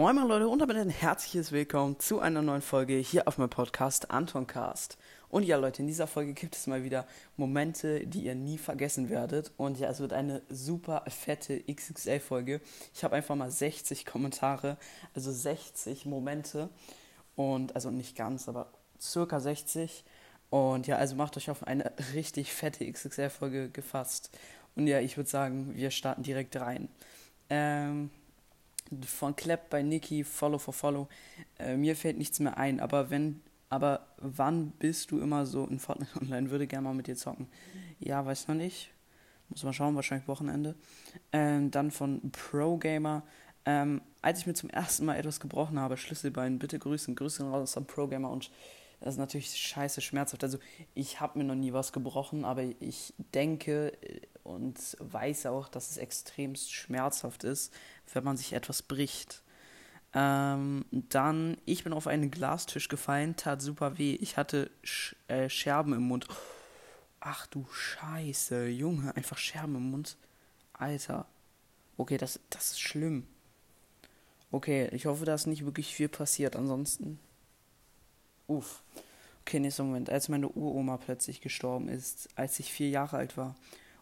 Moin 0.00 0.16
moin 0.16 0.28
Leute 0.28 0.48
und 0.48 0.60
damit 0.60 0.78
ein 0.78 0.88
herzliches 0.88 1.52
Willkommen 1.52 2.00
zu 2.00 2.20
einer 2.20 2.40
neuen 2.40 2.62
Folge 2.62 2.94
hier 2.94 3.28
auf 3.28 3.36
meinem 3.36 3.50
Podcast 3.50 4.10
Antoncast. 4.10 4.96
Und 5.28 5.42
ja 5.42 5.58
Leute, 5.58 5.82
in 5.82 5.88
dieser 5.88 6.06
Folge 6.06 6.32
gibt 6.32 6.56
es 6.56 6.66
mal 6.66 6.82
wieder 6.82 7.06
Momente, 7.36 8.06
die 8.06 8.22
ihr 8.22 8.34
nie 8.34 8.56
vergessen 8.56 9.10
werdet. 9.10 9.52
Und 9.58 9.78
ja, 9.78 9.90
es 9.90 10.00
wird 10.00 10.14
eine 10.14 10.40
super 10.48 11.04
fette 11.06 11.62
XXL-Folge. 11.70 12.62
Ich 12.94 13.04
habe 13.04 13.14
einfach 13.14 13.36
mal 13.36 13.50
60 13.50 14.06
Kommentare, 14.06 14.78
also 15.14 15.30
60 15.30 16.06
Momente. 16.06 16.70
Und 17.36 17.74
also 17.74 17.90
nicht 17.90 18.16
ganz, 18.16 18.48
aber 18.48 18.72
circa 18.98 19.38
60. 19.38 20.02
Und 20.48 20.86
ja, 20.86 20.96
also 20.96 21.14
macht 21.14 21.36
euch 21.36 21.50
auf 21.50 21.66
eine 21.66 21.92
richtig 22.14 22.54
fette 22.54 22.90
XXL-Folge 22.90 23.68
gefasst. 23.68 24.30
Und 24.76 24.86
ja, 24.86 24.98
ich 25.00 25.18
würde 25.18 25.28
sagen, 25.28 25.74
wir 25.74 25.90
starten 25.90 26.22
direkt 26.22 26.56
rein. 26.56 26.88
Ähm, 27.50 28.08
von 29.06 29.36
Clap 29.36 29.70
bei 29.70 29.82
Niki, 29.82 30.24
Follow 30.24 30.58
for 30.58 30.74
Follow. 30.74 31.08
Äh, 31.58 31.76
mir 31.76 31.96
fällt 31.96 32.18
nichts 32.18 32.40
mehr 32.40 32.56
ein, 32.56 32.80
aber 32.80 33.10
wenn, 33.10 33.40
aber 33.68 34.06
wann 34.18 34.72
bist 34.72 35.10
du 35.10 35.20
immer 35.20 35.46
so 35.46 35.66
in 35.66 35.78
Fortnite 35.78 36.16
Online? 36.20 36.50
Würde 36.50 36.66
gerne 36.66 36.88
mal 36.88 36.94
mit 36.94 37.06
dir 37.06 37.16
zocken. 37.16 37.46
Ja, 37.98 38.24
weiß 38.24 38.48
noch 38.48 38.56
nicht. 38.56 38.90
Muss 39.48 39.64
mal 39.64 39.72
schauen, 39.72 39.96
wahrscheinlich 39.96 40.28
Wochenende. 40.28 40.76
Ähm, 41.32 41.70
dann 41.70 41.90
von 41.90 42.30
Pro 42.30 42.76
Gamer. 42.78 43.22
Ähm, 43.66 44.00
als 44.22 44.40
ich 44.40 44.46
mir 44.46 44.54
zum 44.54 44.70
ersten 44.70 45.04
Mal 45.04 45.16
etwas 45.16 45.40
gebrochen 45.40 45.78
habe, 45.78 45.96
Schlüsselbein, 45.96 46.58
bitte 46.58 46.78
grüßen, 46.78 47.14
grüßen 47.14 47.48
raus 47.48 47.76
an 47.76 47.86
Pro 47.86 48.06
Gamer 48.06 48.30
und 48.30 48.50
das 49.00 49.14
ist 49.14 49.18
natürlich 49.18 49.56
scheiße 49.56 50.02
schmerzhaft. 50.02 50.44
Also 50.44 50.58
ich 50.94 51.20
habe 51.20 51.38
mir 51.38 51.44
noch 51.44 51.54
nie 51.54 51.72
was 51.72 51.92
gebrochen, 51.92 52.44
aber 52.44 52.62
ich 52.80 53.14
denke 53.34 53.92
äh, 54.02 54.20
und 54.42 54.78
weiß 54.98 55.46
auch, 55.46 55.68
dass 55.68 55.90
es 55.90 55.96
extremst 55.96 56.72
schmerzhaft 56.72 57.44
ist, 57.44 57.72
wenn 58.12 58.24
man 58.24 58.36
sich 58.36 58.52
etwas 58.52 58.82
bricht. 58.82 59.42
Ähm, 60.12 60.84
dann, 60.90 61.56
ich 61.66 61.84
bin 61.84 61.92
auf 61.92 62.06
einen 62.06 62.30
Glastisch 62.30 62.88
gefallen, 62.88 63.36
tat 63.36 63.62
super 63.62 63.98
weh. 63.98 64.16
Ich 64.20 64.36
hatte 64.36 64.70
Sch 64.82 65.14
äh, 65.28 65.48
Scherben 65.48 65.92
im 65.92 66.02
Mund. 66.02 66.26
Ach 67.20 67.46
du 67.46 67.66
Scheiße, 67.70 68.68
Junge, 68.68 69.14
einfach 69.14 69.38
Scherben 69.38 69.76
im 69.76 69.90
Mund. 69.90 70.16
Alter. 70.72 71.26
Okay, 71.96 72.16
das, 72.16 72.40
das 72.50 72.72
ist 72.72 72.80
schlimm. 72.80 73.26
Okay, 74.50 74.88
ich 74.92 75.06
hoffe, 75.06 75.24
da 75.24 75.34
ist 75.34 75.46
nicht 75.46 75.64
wirklich 75.64 75.94
viel 75.94 76.08
passiert. 76.08 76.56
Ansonsten 76.56 77.20
Uff. 78.50 78.82
Okay, 79.42 79.60
nächster 79.60 79.84
Moment. 79.84 80.10
Als 80.10 80.28
meine 80.28 80.48
Uroma 80.48 80.96
plötzlich 80.96 81.40
gestorben 81.40 81.88
ist, 81.88 82.28
als 82.34 82.58
ich 82.58 82.72
vier 82.72 82.90
Jahre 82.90 83.16
alt 83.16 83.36
war 83.36 83.54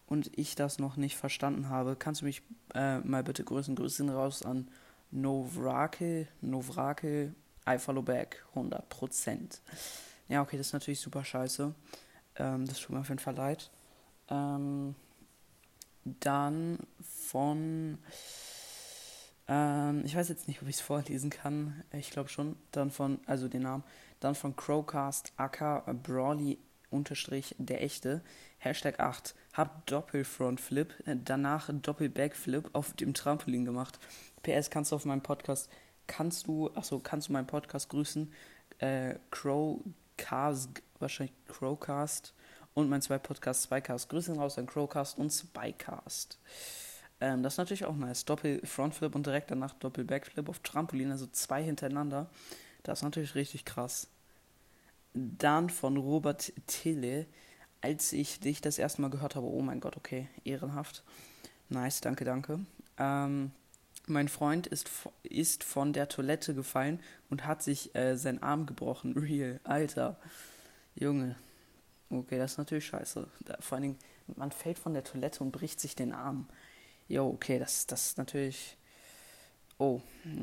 und 0.08 0.30
ich 0.36 0.54
das 0.54 0.78
noch 0.78 0.96
nicht 0.96 1.16
verstanden 1.16 1.68
habe, 1.68 1.96
kannst 1.96 2.22
du 2.22 2.24
mich 2.24 2.42
äh, 2.74 2.98
mal 3.00 3.22
bitte 3.22 3.44
grüßen? 3.44 3.74
Grüßen 3.74 4.08
raus 4.08 4.42
an 4.42 4.68
Novrake, 5.10 6.28
Novrake, 6.40 7.34
I 7.68 7.78
follow 7.78 8.02
back, 8.02 8.44
100%. 8.54 9.60
Ja, 10.28 10.42
okay, 10.42 10.56
das 10.56 10.68
ist 10.68 10.72
natürlich 10.72 11.00
super 11.00 11.24
scheiße. 11.24 11.74
Ähm, 12.36 12.66
das 12.66 12.80
tut 12.80 12.90
mir 12.90 13.00
auf 13.00 13.08
jeden 13.08 13.18
Fall 13.18 13.36
leid. 13.36 13.70
Ähm, 14.30 14.94
dann 16.04 16.78
von 17.00 17.98
ähm, 19.48 20.02
ich 20.04 20.14
weiß 20.14 20.28
jetzt 20.28 20.46
nicht, 20.46 20.62
ob 20.62 20.68
ich 20.68 20.76
es 20.76 20.82
vorlesen 20.82 21.30
kann. 21.30 21.82
Ich 21.92 22.10
glaube 22.10 22.28
schon. 22.28 22.56
Dann 22.70 22.90
von, 22.90 23.18
also 23.26 23.48
den 23.48 23.62
Namen. 23.62 23.82
Dann 24.20 24.34
von 24.34 24.54
Crowcast 24.54 25.32
AK 25.36 26.02
Brawly 26.02 26.58
unterstrich 26.90 27.54
der 27.58 27.82
echte. 27.82 28.22
Hashtag 28.58 29.00
8. 29.00 29.34
Hab 29.52 29.86
Doppelfrontflip, 29.86 30.94
danach 31.24 31.70
Doppelbackflip 31.72 32.70
auf 32.72 32.92
dem 32.94 33.14
Trampolin 33.14 33.64
gemacht. 33.64 33.98
PS, 34.42 34.70
kannst 34.70 34.92
du 34.92 34.96
auf 34.96 35.04
meinem 35.04 35.22
Podcast, 35.22 35.70
kannst 36.06 36.46
du, 36.46 36.70
achso, 36.74 36.98
kannst 36.98 37.28
du 37.28 37.32
meinen 37.32 37.46
Podcast 37.46 37.88
grüßen? 37.88 38.32
Äh, 38.78 39.16
Crowcast, 39.30 40.82
wahrscheinlich 40.98 41.34
Crowcast 41.46 42.34
und 42.74 42.88
mein 42.88 43.02
zwei 43.02 43.18
Podcasts, 43.18 43.64
Spycast. 43.64 44.08
Grüße 44.08 44.34
raus 44.36 44.58
an 44.58 44.66
Crowcast 44.66 45.18
und 45.18 45.30
Spycast. 45.30 46.38
Ähm, 47.20 47.42
das 47.42 47.54
ist 47.54 47.58
natürlich 47.58 47.84
auch 47.84 47.96
nice. 47.96 48.24
Doppel 48.24 48.64
Frontflip 48.64 49.14
und 49.14 49.26
direkt 49.26 49.50
danach 49.50 49.74
Doppel 49.74 50.04
Backflip 50.04 50.48
auf 50.48 50.60
Trampolin, 50.60 51.10
also 51.10 51.26
zwei 51.26 51.62
hintereinander. 51.62 52.30
Das 52.82 53.00
ist 53.00 53.02
natürlich 53.02 53.34
richtig 53.34 53.64
krass. 53.64 54.08
Dann 55.38 55.70
von 55.70 55.96
Robert 55.96 56.52
Tille, 56.66 57.26
als 57.80 58.12
ich 58.12 58.40
dich 58.40 58.60
das 58.60 58.78
erste 58.78 59.02
Mal 59.02 59.10
gehört 59.10 59.36
habe, 59.36 59.46
oh 59.46 59.62
mein 59.62 59.80
Gott, 59.80 59.96
okay, 59.96 60.28
ehrenhaft. 60.44 61.02
Nice, 61.68 62.00
danke, 62.00 62.24
danke. 62.24 62.60
Ähm, 62.98 63.52
mein 64.06 64.28
Freund 64.28 64.66
ist, 64.66 64.90
ist 65.22 65.64
von 65.64 65.92
der 65.92 66.08
Toilette 66.08 66.54
gefallen 66.54 67.00
und 67.30 67.46
hat 67.46 67.62
sich 67.62 67.94
äh, 67.94 68.16
seinen 68.16 68.42
Arm 68.42 68.66
gebrochen. 68.66 69.12
Real, 69.16 69.60
Alter. 69.64 70.16
Junge. 70.94 71.36
Okay, 72.10 72.38
das 72.38 72.52
ist 72.52 72.58
natürlich 72.58 72.86
scheiße. 72.86 73.28
Da, 73.44 73.56
vor 73.60 73.76
allen 73.76 73.82
Dingen, 73.82 73.98
man 74.36 74.50
fällt 74.50 74.78
von 74.78 74.94
der 74.94 75.04
Toilette 75.04 75.44
und 75.44 75.52
bricht 75.52 75.80
sich 75.80 75.94
den 75.94 76.12
Arm. 76.12 76.48
Jo, 77.08 77.28
okay, 77.28 77.58
das, 77.58 77.86
das 77.86 78.06
ist 78.06 78.18
natürlich. 78.18 78.76
Oh, 79.78 80.00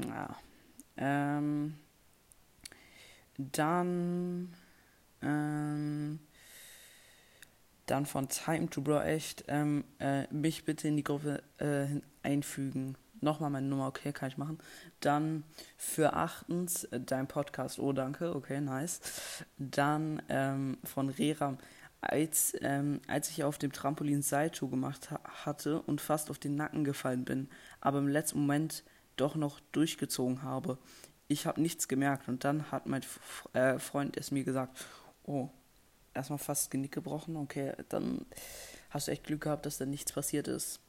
ja. 0.07 0.35
Ähm, 0.97 1.77
dann. 3.37 4.53
Ähm, 5.25 6.19
dann 7.85 8.05
von 8.05 8.29
Time 8.29 8.69
to 8.69 8.81
Bro 8.81 9.01
echt. 9.01 9.45
Ähm, 9.47 9.83
äh, 9.99 10.31
mich 10.33 10.65
bitte 10.65 10.87
in 10.87 10.97
die 10.97 11.03
Gruppe 11.03 11.43
äh, 11.57 11.87
einfügen. 12.23 12.97
Nochmal 13.21 13.49
meine 13.49 13.67
Nummer, 13.67 13.87
okay, 13.87 14.11
kann 14.11 14.29
ich 14.29 14.37
machen. 14.37 14.59
Dann 14.99 15.43
für 15.77 16.13
achtens 16.13 16.85
äh, 16.85 16.99
dein 16.99 17.27
Podcast. 17.27 17.79
Oh, 17.79 17.93
danke, 17.93 18.35
okay, 18.35 18.61
nice. 18.61 18.99
Dann 19.57 20.21
ähm, 20.29 20.77
von 20.83 21.09
Reram 21.09 21.57
als, 22.01 22.53
ähm, 22.61 23.01
als 23.07 23.29
ich 23.29 23.43
auf 23.43 23.57
dem 23.57 23.71
Trampolin 23.71 24.21
Salto 24.21 24.67
gemacht 24.67 25.11
ha 25.11 25.19
hatte 25.45 25.81
und 25.81 26.01
fast 26.01 26.29
auf 26.29 26.37
den 26.37 26.55
Nacken 26.55 26.83
gefallen 26.83 27.25
bin, 27.25 27.49
aber 27.81 27.99
im 27.99 28.07
letzten 28.07 28.41
Moment 28.41 28.83
doch 29.15 29.35
noch 29.35 29.59
durchgezogen 29.71 30.43
habe. 30.43 30.77
Ich 31.27 31.47
habe 31.47 31.61
nichts 31.61 31.87
gemerkt 31.87 32.27
und 32.27 32.43
dann 32.43 32.71
hat 32.71 32.85
mein 32.85 33.01
F 33.01 33.47
äh, 33.53 33.79
Freund 33.79 34.17
es 34.17 34.31
mir 34.31 34.43
gesagt, 34.43 34.77
oh, 35.25 35.49
erstmal 36.13 36.39
fast 36.39 36.71
Genick 36.71 36.91
gebrochen, 36.91 37.35
okay, 37.35 37.73
dann 37.89 38.25
hast 38.89 39.07
du 39.07 39.11
echt 39.11 39.25
Glück 39.25 39.41
gehabt, 39.41 39.65
dass 39.65 39.77
da 39.77 39.85
nichts 39.85 40.11
passiert 40.11 40.47
ist. 40.47 40.79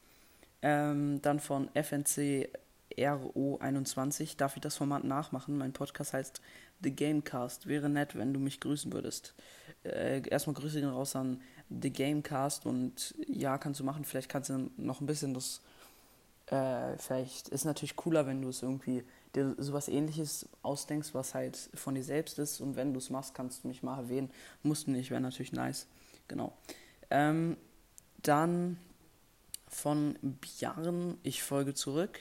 Ähm, 0.62 1.20
dann 1.22 1.40
von 1.40 1.68
FNC 1.74 2.48
RO21 2.96 4.36
darf 4.36 4.56
ich 4.56 4.62
das 4.62 4.76
Format 4.76 5.04
nachmachen. 5.04 5.58
Mein 5.58 5.72
Podcast 5.72 6.12
heißt 6.12 6.40
The 6.82 6.94
Gamecast. 6.94 7.66
Wäre 7.66 7.88
nett, 7.88 8.16
wenn 8.16 8.32
du 8.32 8.40
mich 8.40 8.60
grüßen 8.60 8.92
würdest. 8.92 9.34
Äh, 9.84 10.26
erstmal 10.28 10.54
Grüße 10.54 10.80
gehen 10.80 10.88
raus 10.88 11.16
an 11.16 11.40
The 11.68 11.92
Gamecast 11.92 12.66
und 12.66 13.14
ja, 13.26 13.58
kannst 13.58 13.80
du 13.80 13.84
machen. 13.84 14.04
Vielleicht 14.04 14.28
kannst 14.28 14.50
du 14.50 14.70
noch 14.76 15.00
ein 15.00 15.06
bisschen 15.06 15.34
das. 15.34 15.60
Äh, 16.46 16.96
vielleicht 16.98 17.48
ist 17.48 17.64
natürlich 17.64 17.96
cooler, 17.96 18.26
wenn 18.26 18.40
du 18.40 18.48
es 18.48 18.62
irgendwie 18.62 19.02
dir 19.36 19.54
sowas 19.58 19.88
ähnliches 19.88 20.48
ausdenkst, 20.62 21.14
was 21.14 21.34
halt 21.34 21.56
von 21.74 21.94
dir 21.94 22.02
selbst 22.02 22.38
ist. 22.38 22.60
Und 22.60 22.76
wenn 22.76 22.92
du 22.92 22.98
es 22.98 23.10
machst, 23.10 23.34
kannst 23.34 23.64
du 23.64 23.68
mich 23.68 23.82
mal 23.82 23.98
erwähnen. 23.98 24.30
Musst 24.62 24.86
du 24.86 24.90
nicht, 24.90 25.10
wäre 25.10 25.20
natürlich 25.20 25.52
nice. 25.52 25.86
Genau. 26.28 26.56
Ähm, 27.10 27.56
dann 28.22 28.78
von 29.68 30.18
Bjarn, 30.22 31.18
ich 31.22 31.42
folge 31.42 31.74
zurück. 31.74 32.18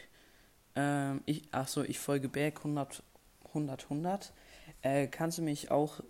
Ähm, 0.76 1.22
ich, 1.26 1.52
achso, 1.52 1.84
ich 1.84 2.00
folge 2.00 2.30
Back 2.30 2.60
100, 2.60 3.02
100, 3.48 3.84
100. 3.84 4.34
Äh, 4.82 5.08
kannst 5.08 5.38
du 5.38 5.42
mich 5.42 5.72
auch 5.72 6.02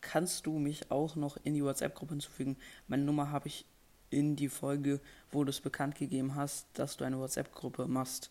kannst 0.00 0.46
du 0.46 0.58
mich 0.58 0.90
auch 0.90 1.16
noch 1.16 1.36
in 1.44 1.54
die 1.54 1.64
WhatsApp-Gruppe 1.64 2.14
hinzufügen? 2.14 2.56
Meine 2.88 3.04
Nummer 3.04 3.30
habe 3.30 3.48
ich 3.48 3.66
in 4.10 4.36
die 4.36 4.48
Folge, 4.48 5.00
wo 5.30 5.44
du 5.44 5.50
es 5.50 5.60
bekannt 5.60 5.94
gegeben 5.94 6.34
hast, 6.34 6.66
dass 6.74 6.96
du 6.96 7.04
eine 7.04 7.18
WhatsApp-Gruppe 7.18 7.86
machst. 7.86 8.30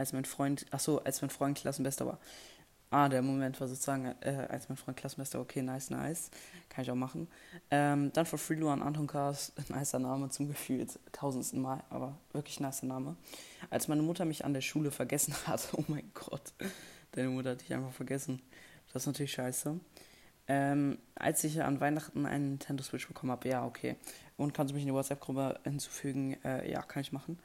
Als 0.00 0.14
mein 0.14 0.24
Freund, 0.24 0.64
achso, 0.70 0.96
als 0.96 1.20
mein 1.20 1.28
Freund 1.28 1.58
Klassenbester 1.58 2.06
war. 2.06 2.18
Ah, 2.88 3.10
der 3.10 3.20
Moment 3.20 3.60
war 3.60 3.68
sozusagen, 3.68 4.06
äh, 4.22 4.46
als 4.48 4.70
mein 4.70 4.78
Freund 4.78 4.96
Klassenbester, 4.96 5.38
okay, 5.38 5.60
nice, 5.60 5.90
nice. 5.90 6.30
Kann 6.70 6.84
ich 6.84 6.90
auch 6.90 6.94
machen. 6.94 7.28
Ähm, 7.70 8.10
dann 8.14 8.24
for 8.24 8.38
Free 8.38 8.66
an 8.66 8.80
Anton 8.80 9.06
Cars, 9.06 9.52
nicer 9.68 9.98
Name 9.98 10.30
zum 10.30 10.48
Gefühl, 10.48 10.86
tausendsten 11.12 11.60
Mal, 11.60 11.84
aber 11.90 12.16
wirklich 12.32 12.60
nicer 12.60 12.86
Name. 12.86 13.14
Als 13.68 13.88
meine 13.88 14.00
Mutter 14.00 14.24
mich 14.24 14.42
an 14.42 14.54
der 14.54 14.62
Schule 14.62 14.90
vergessen 14.90 15.34
hat, 15.46 15.68
oh 15.74 15.84
mein 15.88 16.10
Gott, 16.14 16.54
deine 17.12 17.28
Mutter 17.28 17.50
hat 17.50 17.60
dich 17.60 17.74
einfach 17.74 17.92
vergessen. 17.92 18.40
Das 18.94 19.02
ist 19.02 19.06
natürlich 19.06 19.32
scheiße. 19.32 19.78
Ähm, 20.48 20.96
als 21.14 21.44
ich 21.44 21.62
an 21.62 21.78
Weihnachten 21.78 22.24
einen 22.24 22.52
Nintendo 22.52 22.82
Switch 22.82 23.06
bekommen 23.06 23.32
habe, 23.32 23.50
ja, 23.50 23.66
okay. 23.66 23.96
Und 24.38 24.54
kannst 24.54 24.70
du 24.70 24.74
mich 24.74 24.84
in 24.84 24.88
die 24.88 24.94
WhatsApp-Gruppe 24.94 25.60
hinzufügen? 25.64 26.42
Äh, 26.42 26.72
ja, 26.72 26.80
kann 26.80 27.02
ich 27.02 27.12
machen. 27.12 27.38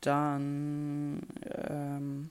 Dann 0.00 1.22
ähm, 1.44 2.30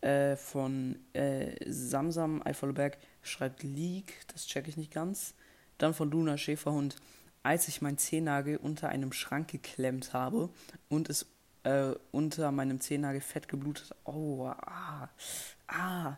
äh, 0.00 0.36
von 0.36 0.98
äh, 1.12 1.56
Samsam 1.66 2.42
Eifelberg 2.44 2.98
schreibt 3.22 3.62
Leak, 3.62 4.14
das 4.32 4.46
checke 4.46 4.68
ich 4.68 4.76
nicht 4.76 4.92
ganz. 4.92 5.34
Dann 5.78 5.94
von 5.94 6.10
Luna 6.10 6.36
Schäferhund, 6.36 6.96
als 7.42 7.68
ich 7.68 7.82
mein 7.82 7.98
Zehennagel 7.98 8.56
unter 8.56 8.88
einem 8.88 9.12
Schrank 9.12 9.48
geklemmt 9.48 10.12
habe 10.12 10.50
und 10.88 11.10
es 11.10 11.26
äh, 11.64 11.94
unter 12.12 12.52
meinem 12.52 12.80
Zehennagel 12.80 13.20
fett 13.20 13.48
geblutet. 13.48 13.94
Oh, 14.04 14.46
ah, 14.46 15.08
ah. 15.66 16.16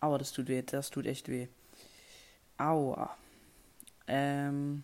Aua, 0.00 0.18
das 0.18 0.32
tut 0.32 0.48
weh, 0.48 0.62
das 0.62 0.90
tut 0.90 1.06
echt 1.06 1.28
weh. 1.28 1.48
Aua. 2.56 3.16
Ähm, 4.06 4.82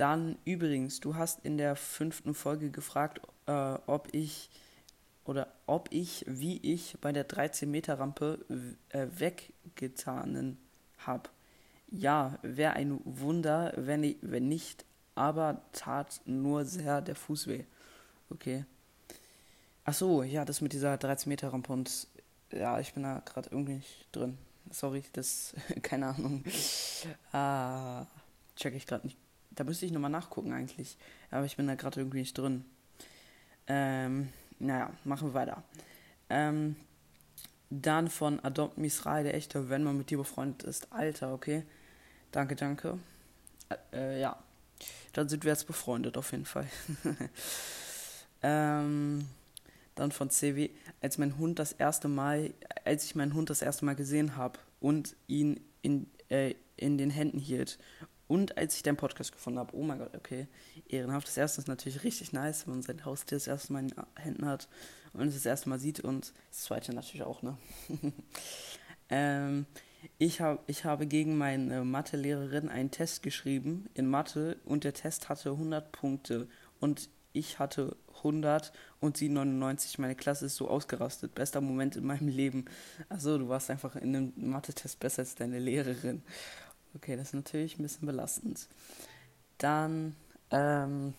dann 0.00 0.38
übrigens, 0.46 1.00
du 1.00 1.16
hast 1.16 1.44
in 1.44 1.58
der 1.58 1.76
fünften 1.76 2.32
Folge 2.32 2.70
gefragt, 2.70 3.20
äh, 3.46 3.52
ob 3.86 4.08
ich 4.12 4.48
oder 5.24 5.52
ob 5.66 5.88
ich, 5.92 6.24
wie 6.26 6.56
ich 6.56 6.96
bei 7.02 7.12
der 7.12 7.24
13 7.24 7.70
Meter 7.70 7.98
Rampe 7.98 8.38
äh, 8.88 9.06
weggetanen 9.10 10.56
habe. 10.98 11.28
Ja, 11.90 12.38
wäre 12.40 12.72
ein 12.72 12.98
Wunder, 13.04 13.74
wenn, 13.76 14.02
ich, 14.02 14.16
wenn 14.22 14.48
nicht, 14.48 14.86
aber 15.14 15.60
tat 15.72 16.22
nur 16.24 16.64
sehr 16.64 17.02
der 17.02 17.14
Fuß 17.14 17.46
weh. 17.48 17.64
Okay. 18.30 18.64
Ach 19.84 19.94
so, 19.94 20.22
ja, 20.22 20.46
das 20.46 20.62
mit 20.62 20.72
dieser 20.72 20.96
13 20.96 21.28
Meter 21.28 21.52
Rampe 21.52 21.74
und 21.74 22.08
ja, 22.52 22.80
ich 22.80 22.94
bin 22.94 23.02
da 23.02 23.20
gerade 23.26 23.50
irgendwie 23.50 23.74
nicht 23.74 24.08
drin. 24.12 24.38
Sorry, 24.70 25.02
das, 25.12 25.54
keine 25.82 26.06
Ahnung. 26.06 26.42
Ah, 27.32 28.06
check 28.56 28.74
ich 28.74 28.86
gerade 28.86 29.06
nicht. 29.06 29.18
Da 29.60 29.64
müsste 29.64 29.84
ich 29.84 29.92
nochmal 29.92 30.10
nachgucken 30.10 30.54
eigentlich. 30.54 30.96
Aber 31.30 31.44
ich 31.44 31.58
bin 31.58 31.66
da 31.66 31.74
gerade 31.74 32.00
irgendwie 32.00 32.20
nicht 32.20 32.38
drin. 32.38 32.64
Ähm, 33.66 34.30
naja, 34.58 34.90
machen 35.04 35.28
wir 35.28 35.34
weiter. 35.34 35.62
Ähm, 36.30 36.76
dann 37.68 38.08
von 38.08 38.42
Adopt 38.42 38.78
Misrael, 38.78 39.22
der 39.22 39.34
echte, 39.34 39.68
wenn 39.68 39.84
man 39.84 39.98
mit 39.98 40.08
dir 40.08 40.16
befreundet 40.16 40.62
ist. 40.62 40.90
Alter, 40.90 41.34
okay. 41.34 41.64
Danke, 42.32 42.56
danke. 42.56 42.98
Äh, 43.92 44.22
ja. 44.22 44.42
Dann 45.12 45.28
sind 45.28 45.44
wir 45.44 45.52
jetzt 45.52 45.66
befreundet, 45.66 46.16
auf 46.16 46.32
jeden 46.32 46.46
Fall. 46.46 46.66
ähm, 48.42 49.28
dann 49.94 50.10
von 50.10 50.30
CW, 50.30 50.70
als 51.02 51.18
mein 51.18 51.36
Hund 51.36 51.58
das 51.58 51.72
erste 51.72 52.08
Mal, 52.08 52.54
als 52.86 53.04
ich 53.04 53.14
meinen 53.14 53.34
Hund 53.34 53.50
das 53.50 53.60
erste 53.60 53.84
Mal 53.84 53.94
gesehen 53.94 54.36
habe 54.36 54.58
und 54.80 55.14
ihn 55.26 55.60
in, 55.82 56.06
äh, 56.30 56.54
in 56.78 56.96
den 56.96 57.10
Händen 57.10 57.38
hielt. 57.38 57.78
Und 58.30 58.56
als 58.56 58.76
ich 58.76 58.84
deinen 58.84 58.96
Podcast 58.96 59.32
gefunden 59.32 59.58
habe, 59.58 59.74
oh 59.74 59.82
mein 59.82 59.98
Gott, 59.98 60.14
okay, 60.14 60.46
ehrenhaft. 60.88 61.26
Das 61.26 61.36
erste 61.36 61.60
ist 61.60 61.66
natürlich 61.66 62.04
richtig 62.04 62.32
nice, 62.32 62.64
wenn 62.64 62.74
man 62.74 62.82
sein 62.82 63.04
Haustier 63.04 63.34
das 63.36 63.48
erste 63.48 63.72
Mal 63.72 63.80
in 63.80 63.88
den 63.88 64.04
Händen 64.14 64.46
hat 64.46 64.68
und 65.12 65.26
es 65.26 65.34
das 65.34 65.46
erste 65.46 65.68
Mal 65.68 65.80
sieht 65.80 65.98
und 65.98 66.32
das 66.48 66.60
zweite 66.60 66.94
natürlich 66.94 67.24
auch, 67.24 67.42
ne? 67.42 67.58
ähm, 69.08 69.66
ich, 70.18 70.40
hab, 70.40 70.62
ich 70.70 70.84
habe 70.84 71.08
gegen 71.08 71.38
meine 71.38 71.84
Mathelehrerin 71.84 72.68
einen 72.68 72.92
Test 72.92 73.24
geschrieben 73.24 73.90
in 73.94 74.06
Mathe 74.06 74.58
und 74.64 74.84
der 74.84 74.94
Test 74.94 75.28
hatte 75.28 75.50
100 75.50 75.90
Punkte 75.90 76.46
und 76.78 77.08
ich 77.32 77.58
hatte 77.58 77.96
100 78.18 78.72
und 79.00 79.16
sie 79.16 79.28
99. 79.28 79.98
Meine 79.98 80.14
Klasse 80.14 80.46
ist 80.46 80.54
so 80.54 80.68
ausgerastet. 80.68 81.34
Bester 81.34 81.60
Moment 81.60 81.96
in 81.96 82.04
meinem 82.04 82.28
Leben. 82.28 82.66
Also 83.08 83.38
du 83.38 83.48
warst 83.48 83.70
einfach 83.70 83.96
in 83.96 84.14
einem 84.14 84.32
Mathe-Test 84.36 85.00
besser 85.00 85.22
als 85.22 85.34
deine 85.34 85.58
Lehrerin. 85.58 86.22
Okay, 86.94 87.16
das 87.16 87.28
ist 87.28 87.34
natürlich 87.34 87.78
ein 87.78 87.82
bisschen 87.82 88.06
belastend. 88.06 88.66
Dann 89.58 90.16
ähm, 90.50 91.14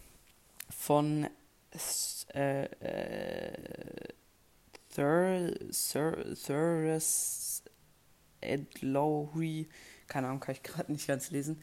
von 0.70 1.28
äh, 2.34 2.66
äh, 2.66 4.14
Thur, 4.94 5.54
Thur, 5.72 6.36
Thurus 6.36 7.64
Edlowy, 8.42 9.70
keine 10.08 10.28
Ahnung, 10.28 10.42
kann 10.42 10.56
ich 10.56 10.64
gerade 10.64 10.92
nicht 10.92 11.08
ganz 11.08 11.32
lesen. 11.32 11.62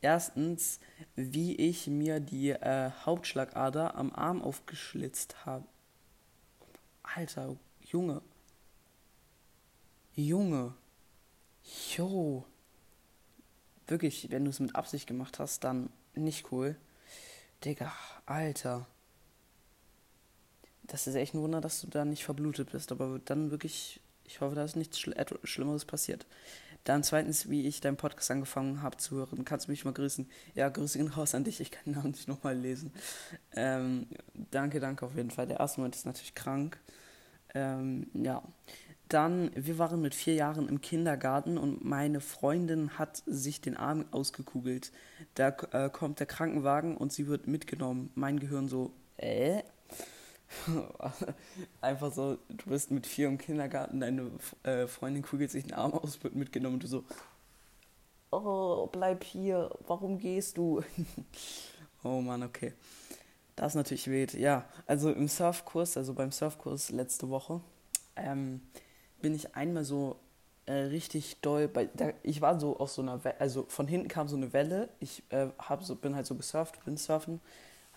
Erstens, 0.00 0.78
wie 1.16 1.56
ich 1.56 1.88
mir 1.88 2.20
die 2.20 2.50
äh, 2.50 2.90
Hauptschlagader 3.04 3.96
am 3.96 4.12
Arm 4.12 4.40
aufgeschlitzt 4.42 5.44
habe. 5.46 5.66
Alter, 7.02 7.56
Junge. 7.80 8.22
Junge. 10.14 10.74
Jo. 11.96 12.44
Wirklich, 13.88 14.30
wenn 14.30 14.44
du 14.44 14.50
es 14.50 14.60
mit 14.60 14.76
Absicht 14.76 15.06
gemacht 15.06 15.38
hast, 15.38 15.64
dann 15.64 15.90
nicht 16.14 16.52
cool. 16.52 16.76
Digga, 17.64 17.92
Alter. 18.26 18.86
Das 20.84 21.06
ist 21.06 21.16
echt 21.16 21.34
ein 21.34 21.40
Wunder, 21.40 21.60
dass 21.60 21.80
du 21.80 21.86
da 21.88 22.04
nicht 22.04 22.24
verblutet 22.24 22.70
bist. 22.70 22.92
Aber 22.92 23.18
dann 23.24 23.50
wirklich, 23.50 24.00
ich 24.24 24.40
hoffe, 24.40 24.54
da 24.54 24.64
ist 24.64 24.76
nichts 24.76 24.98
Schl 24.98 25.14
Schlimmeres 25.44 25.84
passiert. 25.84 26.26
Dann 26.84 27.02
zweitens, 27.02 27.50
wie 27.50 27.66
ich 27.66 27.80
deinen 27.80 27.96
Podcast 27.96 28.30
angefangen 28.30 28.82
habe 28.82 28.96
zu 28.96 29.16
hören. 29.16 29.44
Kannst 29.44 29.66
du 29.66 29.70
mich 29.70 29.84
mal 29.84 29.92
grüßen? 29.92 30.28
Ja, 30.54 30.68
Grüße 30.68 30.98
gehen 30.98 31.08
raus 31.08 31.34
an 31.34 31.44
dich. 31.44 31.60
Ich 31.60 31.70
kann 31.70 31.84
den 31.84 31.94
Namen 31.94 32.12
nicht 32.12 32.28
nochmal 32.28 32.56
lesen. 32.56 32.92
Ähm, 33.54 34.06
danke, 34.50 34.80
danke 34.80 35.04
auf 35.04 35.14
jeden 35.14 35.30
Fall. 35.30 35.46
Der 35.46 35.60
erste 35.60 35.80
Moment 35.80 35.96
ist 35.96 36.06
natürlich 36.06 36.34
krank. 36.34 36.78
Ähm, 37.54 38.06
ja. 38.14 38.42
Dann, 39.08 39.50
wir 39.54 39.78
waren 39.78 40.02
mit 40.02 40.14
vier 40.14 40.34
Jahren 40.34 40.68
im 40.68 40.80
Kindergarten 40.80 41.56
und 41.56 41.84
meine 41.84 42.20
Freundin 42.20 42.98
hat 42.98 43.22
sich 43.26 43.60
den 43.60 43.76
Arm 43.76 44.04
ausgekugelt. 44.10 44.92
Da 45.34 45.48
äh, 45.72 45.88
kommt 45.88 46.20
der 46.20 46.26
Krankenwagen 46.26 46.96
und 46.96 47.12
sie 47.12 47.26
wird 47.26 47.46
mitgenommen. 47.46 48.10
Mein 48.14 48.38
Gehirn 48.38 48.68
so, 48.68 48.92
äh? 49.16 49.62
Einfach 51.80 52.12
so, 52.12 52.38
du 52.48 52.70
bist 52.70 52.90
mit 52.90 53.06
vier 53.06 53.28
im 53.28 53.38
Kindergarten, 53.38 54.00
deine 54.00 54.30
äh, 54.62 54.86
Freundin 54.86 55.22
kugelt 55.22 55.50
sich 55.50 55.64
den 55.64 55.74
Arm 55.74 55.92
aus, 55.92 56.22
wird 56.22 56.34
mitgenommen 56.34 56.74
und 56.74 56.82
du 56.82 56.88
so, 56.88 57.04
oh, 58.30 58.88
bleib 58.90 59.24
hier, 59.24 59.70
warum 59.86 60.18
gehst 60.18 60.56
du? 60.56 60.82
oh 62.02 62.20
Mann, 62.20 62.42
okay. 62.42 62.72
Das 63.56 63.72
ist 63.72 63.76
natürlich 63.76 64.08
wild. 64.08 64.34
Ja, 64.34 64.64
also 64.86 65.10
im 65.10 65.28
Surfkurs, 65.28 65.96
also 65.96 66.14
beim 66.14 66.30
Surfkurs 66.30 66.90
letzte 66.90 67.28
Woche, 67.28 67.60
ähm, 68.16 68.60
bin 69.20 69.34
ich 69.34 69.54
einmal 69.54 69.84
so 69.84 70.16
äh, 70.66 70.72
richtig 70.72 71.40
doll 71.40 71.68
bei. 71.68 71.88
Da, 71.94 72.12
ich 72.22 72.40
war 72.40 72.58
so 72.60 72.78
auf 72.78 72.90
so 72.90 73.02
einer 73.02 73.24
Welle, 73.24 73.40
also 73.40 73.64
von 73.68 73.88
hinten 73.88 74.08
kam 74.08 74.28
so 74.28 74.36
eine 74.36 74.52
Welle. 74.52 74.88
Ich 75.00 75.22
äh, 75.30 75.48
hab 75.58 75.82
so, 75.82 75.96
bin 75.96 76.14
halt 76.14 76.26
so 76.26 76.34
gesurft, 76.34 76.84
bin 76.84 76.96
surfen. 76.96 77.40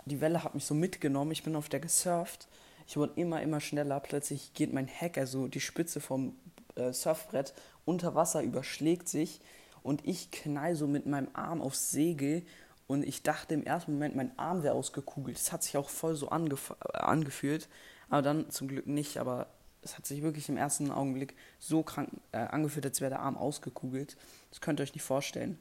Die 0.06 0.22
Welle 0.22 0.44
hat 0.44 0.56
mich 0.56 0.66
so 0.66 0.74
mitgenommen. 0.74 1.32
Ich 1.32 1.44
bin 1.44 1.56
auf 1.56 1.70
der 1.70 1.80
gesurft. 1.80 2.48
Ich 2.88 2.98
wurde 2.98 3.14
immer, 3.16 3.42
immer 3.42 3.60
schneller. 3.60 4.00
Plötzlich 4.00 4.54
geht 4.54 4.74
mein 4.74 4.88
Heck, 4.88 5.18
also 5.18 5.48
die 5.48 5.60
Spitze 5.60 6.02
vom 6.02 6.36
äh, 6.76 6.94
Surfbrett, 6.94 7.54
unter 7.86 8.16
Wasser, 8.16 8.42
überschlägt 8.42 9.08
sich. 9.08 9.42
Und 9.84 10.08
ich 10.08 10.32
knall 10.32 10.76
so 10.76 10.88
mit 10.88 11.06
meinem 11.06 11.30
Arm 11.34 11.62
aufs 11.62 11.92
Segel. 11.92 12.44
Und 12.88 13.06
ich 13.06 13.24
dachte 13.24 13.54
im 13.54 13.64
ersten 13.64 13.94
Moment, 13.94 14.16
mein 14.16 14.38
Arm 14.38 14.64
wäre 14.64 14.76
ausgekugelt. 14.76 15.38
Das 15.38 15.52
hat 15.52 15.64
sich 15.64 15.78
auch 15.78 15.90
voll 15.90 16.16
so 16.16 16.30
angef 16.30 16.74
angefühlt. 16.94 17.70
Aber 18.10 18.22
dann 18.22 18.50
zum 18.50 18.68
Glück 18.68 18.88
nicht. 18.88 19.18
Aber 19.18 19.48
es 19.82 19.98
hat 19.98 20.06
sich 20.06 20.22
wirklich 20.22 20.50
im 20.50 20.58
ersten 20.58 20.92
Augenblick 20.92 21.36
so 21.60 21.84
krank 21.84 22.10
äh, 22.32 22.38
angefühlt, 22.38 22.86
als 22.86 23.02
wäre 23.02 23.12
der 23.12 23.22
Arm 23.22 23.38
ausgekugelt. 23.38 24.16
Das 24.50 24.62
könnt 24.62 24.80
ihr 24.80 24.84
euch 24.84 24.94
nicht 24.94 25.04
vorstellen. 25.04 25.58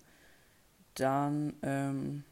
Dann 0.95 1.55
ähm, 1.63 2.25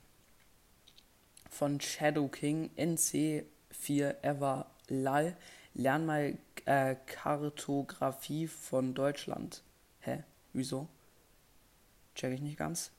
von 1.48 1.80
Shadow 1.80 2.28
King 2.28 2.70
NC4 2.76 4.22
Ever 4.22 4.66
Lal. 4.88 5.36
Lern 5.74 6.06
mal 6.06 6.36
äh, 6.64 6.96
Kartografie 7.06 8.48
von 8.48 8.94
Deutschland. 8.94 9.62
Hä? 10.00 10.24
Wieso? 10.52 10.88
Check 12.14 12.32
ich 12.34 12.40
nicht 12.40 12.58
ganz. 12.58 12.90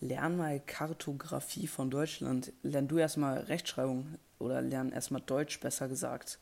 Lern 0.00 0.36
mal 0.36 0.60
Kartografie 0.60 1.66
von 1.66 1.90
Deutschland. 1.90 2.52
Lern 2.62 2.88
du 2.88 2.98
erstmal 2.98 3.38
Rechtschreibung 3.38 4.18
oder 4.38 4.62
lern 4.62 4.92
erstmal 4.92 5.22
Deutsch, 5.22 5.58
besser 5.60 5.88
gesagt. 5.88 6.38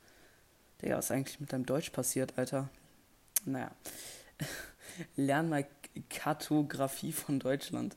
Digga, 0.83 0.97
was 0.97 1.07
ist 1.07 1.11
eigentlich 1.11 1.41
mit 1.41 1.53
deinem 1.53 1.67
Deutsch 1.67 1.91
passiert, 1.91 2.37
Alter? 2.37 2.69
Naja. 3.45 3.71
Lern 5.17 5.49
mal 5.49 5.67
Kartografie 6.11 7.13
von 7.13 7.39
Deutschland. 7.39 7.97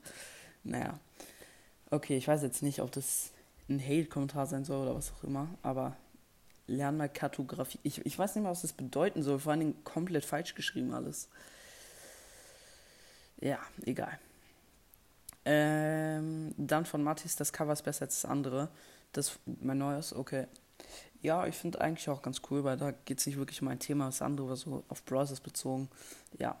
Naja. 0.64 0.98
Okay, 1.90 2.16
ich 2.16 2.28
weiß 2.28 2.42
jetzt 2.42 2.62
nicht, 2.62 2.80
ob 2.80 2.92
das 2.92 3.30
ein 3.68 3.80
Hate-Kommentar 3.80 4.46
sein 4.46 4.64
soll 4.64 4.82
oder 4.82 4.94
was 4.94 5.12
auch 5.12 5.24
immer, 5.24 5.48
aber 5.62 5.96
lern 6.66 6.96
mal 6.96 7.08
Kartografie. 7.08 7.80
Ich, 7.82 8.04
ich 8.04 8.18
weiß 8.18 8.34
nicht 8.34 8.44
mal, 8.44 8.50
was 8.50 8.62
das 8.62 8.72
bedeuten 8.72 9.22
soll. 9.22 9.38
Vor 9.38 9.52
allen 9.52 9.60
Dingen 9.60 9.84
komplett 9.84 10.24
falsch 10.24 10.54
geschrieben 10.54 10.92
alles. 10.92 11.28
Ja, 13.40 13.58
egal. 13.84 14.18
Ähm, 15.44 16.54
dann 16.58 16.84
von 16.84 17.02
Mathis, 17.02 17.36
das 17.36 17.52
Cover 17.52 17.72
ist 17.72 17.82
besser 17.82 18.02
als 18.02 18.20
das 18.20 18.30
andere. 18.30 18.68
Das 19.12 19.38
mein 19.46 19.78
neues, 19.78 20.12
okay. 20.12 20.46
Ja, 21.20 21.46
ich 21.46 21.56
finde 21.56 21.80
eigentlich 21.80 22.08
auch 22.08 22.22
ganz 22.22 22.42
cool, 22.50 22.62
weil 22.64 22.76
da 22.76 22.92
geht 22.92 23.18
es 23.18 23.26
nicht 23.26 23.38
wirklich 23.38 23.60
um 23.60 23.68
ein 23.68 23.80
Thema, 23.80 24.06
das 24.06 24.22
andere 24.22 24.48
war 24.48 24.56
so 24.56 24.84
auf 24.88 25.04
Browsers 25.04 25.40
bezogen. 25.40 25.88
Ja. 26.38 26.56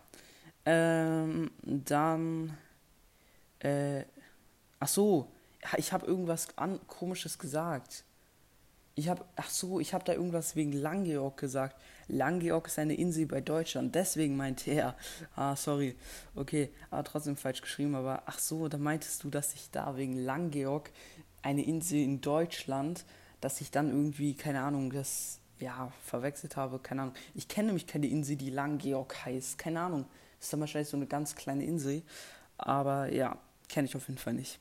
Ähm, 0.64 1.50
dann. 1.62 2.56
Äh, 3.60 4.04
ach 4.80 4.88
so, 4.88 5.30
ich 5.76 5.92
habe 5.92 6.06
irgendwas 6.06 6.48
an, 6.56 6.80
komisches 6.86 7.38
gesagt. 7.38 8.04
Ich 8.94 9.08
habe, 9.08 9.24
ach 9.36 9.48
so, 9.48 9.78
ich 9.78 9.94
habe 9.94 10.04
da 10.04 10.12
irgendwas 10.12 10.56
wegen 10.56 10.72
Langeock 10.72 11.36
gesagt. 11.36 11.76
Langeock 12.08 12.66
ist 12.66 12.80
eine 12.80 12.94
Insel 12.94 13.26
bei 13.26 13.40
Deutschland, 13.40 13.94
deswegen 13.94 14.36
meinte 14.36 14.72
er. 14.72 14.96
Ah, 15.36 15.54
sorry. 15.54 15.94
Okay, 16.34 16.70
aber 16.90 17.04
trotzdem 17.04 17.36
falsch 17.36 17.60
geschrieben, 17.60 17.94
aber 17.94 18.24
ach 18.26 18.40
so, 18.40 18.66
da 18.66 18.76
meintest 18.76 19.22
du, 19.22 19.30
dass 19.30 19.54
ich 19.54 19.70
da 19.70 19.96
wegen 19.96 20.16
Langeock 20.16 20.90
eine 21.42 21.64
Insel 21.64 22.00
in 22.00 22.20
Deutschland 22.20 23.04
dass 23.40 23.60
ich 23.60 23.70
dann 23.70 23.90
irgendwie, 23.90 24.34
keine 24.34 24.62
Ahnung, 24.62 24.90
das 24.90 25.40
ja 25.60 25.92
verwechselt 26.04 26.56
habe, 26.56 26.78
keine 26.78 27.02
Ahnung. 27.02 27.14
Ich 27.34 27.48
kenne 27.48 27.66
nämlich 27.66 27.86
keine 27.86 28.06
Insel, 28.06 28.36
die 28.36 28.50
Langgeorg 28.50 29.24
heißt, 29.24 29.58
keine 29.58 29.80
Ahnung. 29.80 30.06
Das 30.38 30.46
ist 30.46 30.52
dann 30.52 30.60
wahrscheinlich 30.60 30.88
so 30.88 30.96
eine 30.96 31.06
ganz 31.06 31.34
kleine 31.34 31.64
Insel, 31.64 32.02
aber 32.56 33.12
ja, 33.12 33.38
kenne 33.68 33.86
ich 33.86 33.96
auf 33.96 34.08
jeden 34.08 34.18
Fall 34.18 34.34
nicht. 34.34 34.60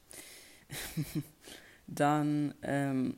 dann, 1.87 2.53
ähm, 2.61 3.17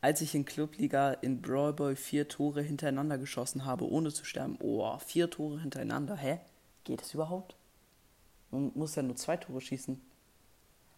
als 0.00 0.20
ich 0.20 0.34
in 0.34 0.44
Clubliga 0.44 1.12
in 1.12 1.40
Brawl 1.40 1.72
Boy 1.72 1.94
vier 1.94 2.28
Tore 2.28 2.62
hintereinander 2.62 3.18
geschossen 3.18 3.64
habe, 3.64 3.88
ohne 3.88 4.12
zu 4.12 4.24
sterben. 4.24 4.58
Oh, 4.60 4.98
vier 4.98 5.30
Tore 5.30 5.60
hintereinander. 5.60 6.16
Hä? 6.16 6.40
Geht 6.84 7.00
das 7.00 7.14
überhaupt? 7.14 7.54
Man 8.50 8.72
muss 8.74 8.96
ja 8.96 9.02
nur 9.02 9.16
zwei 9.16 9.36
Tore 9.36 9.60
schießen. 9.60 10.00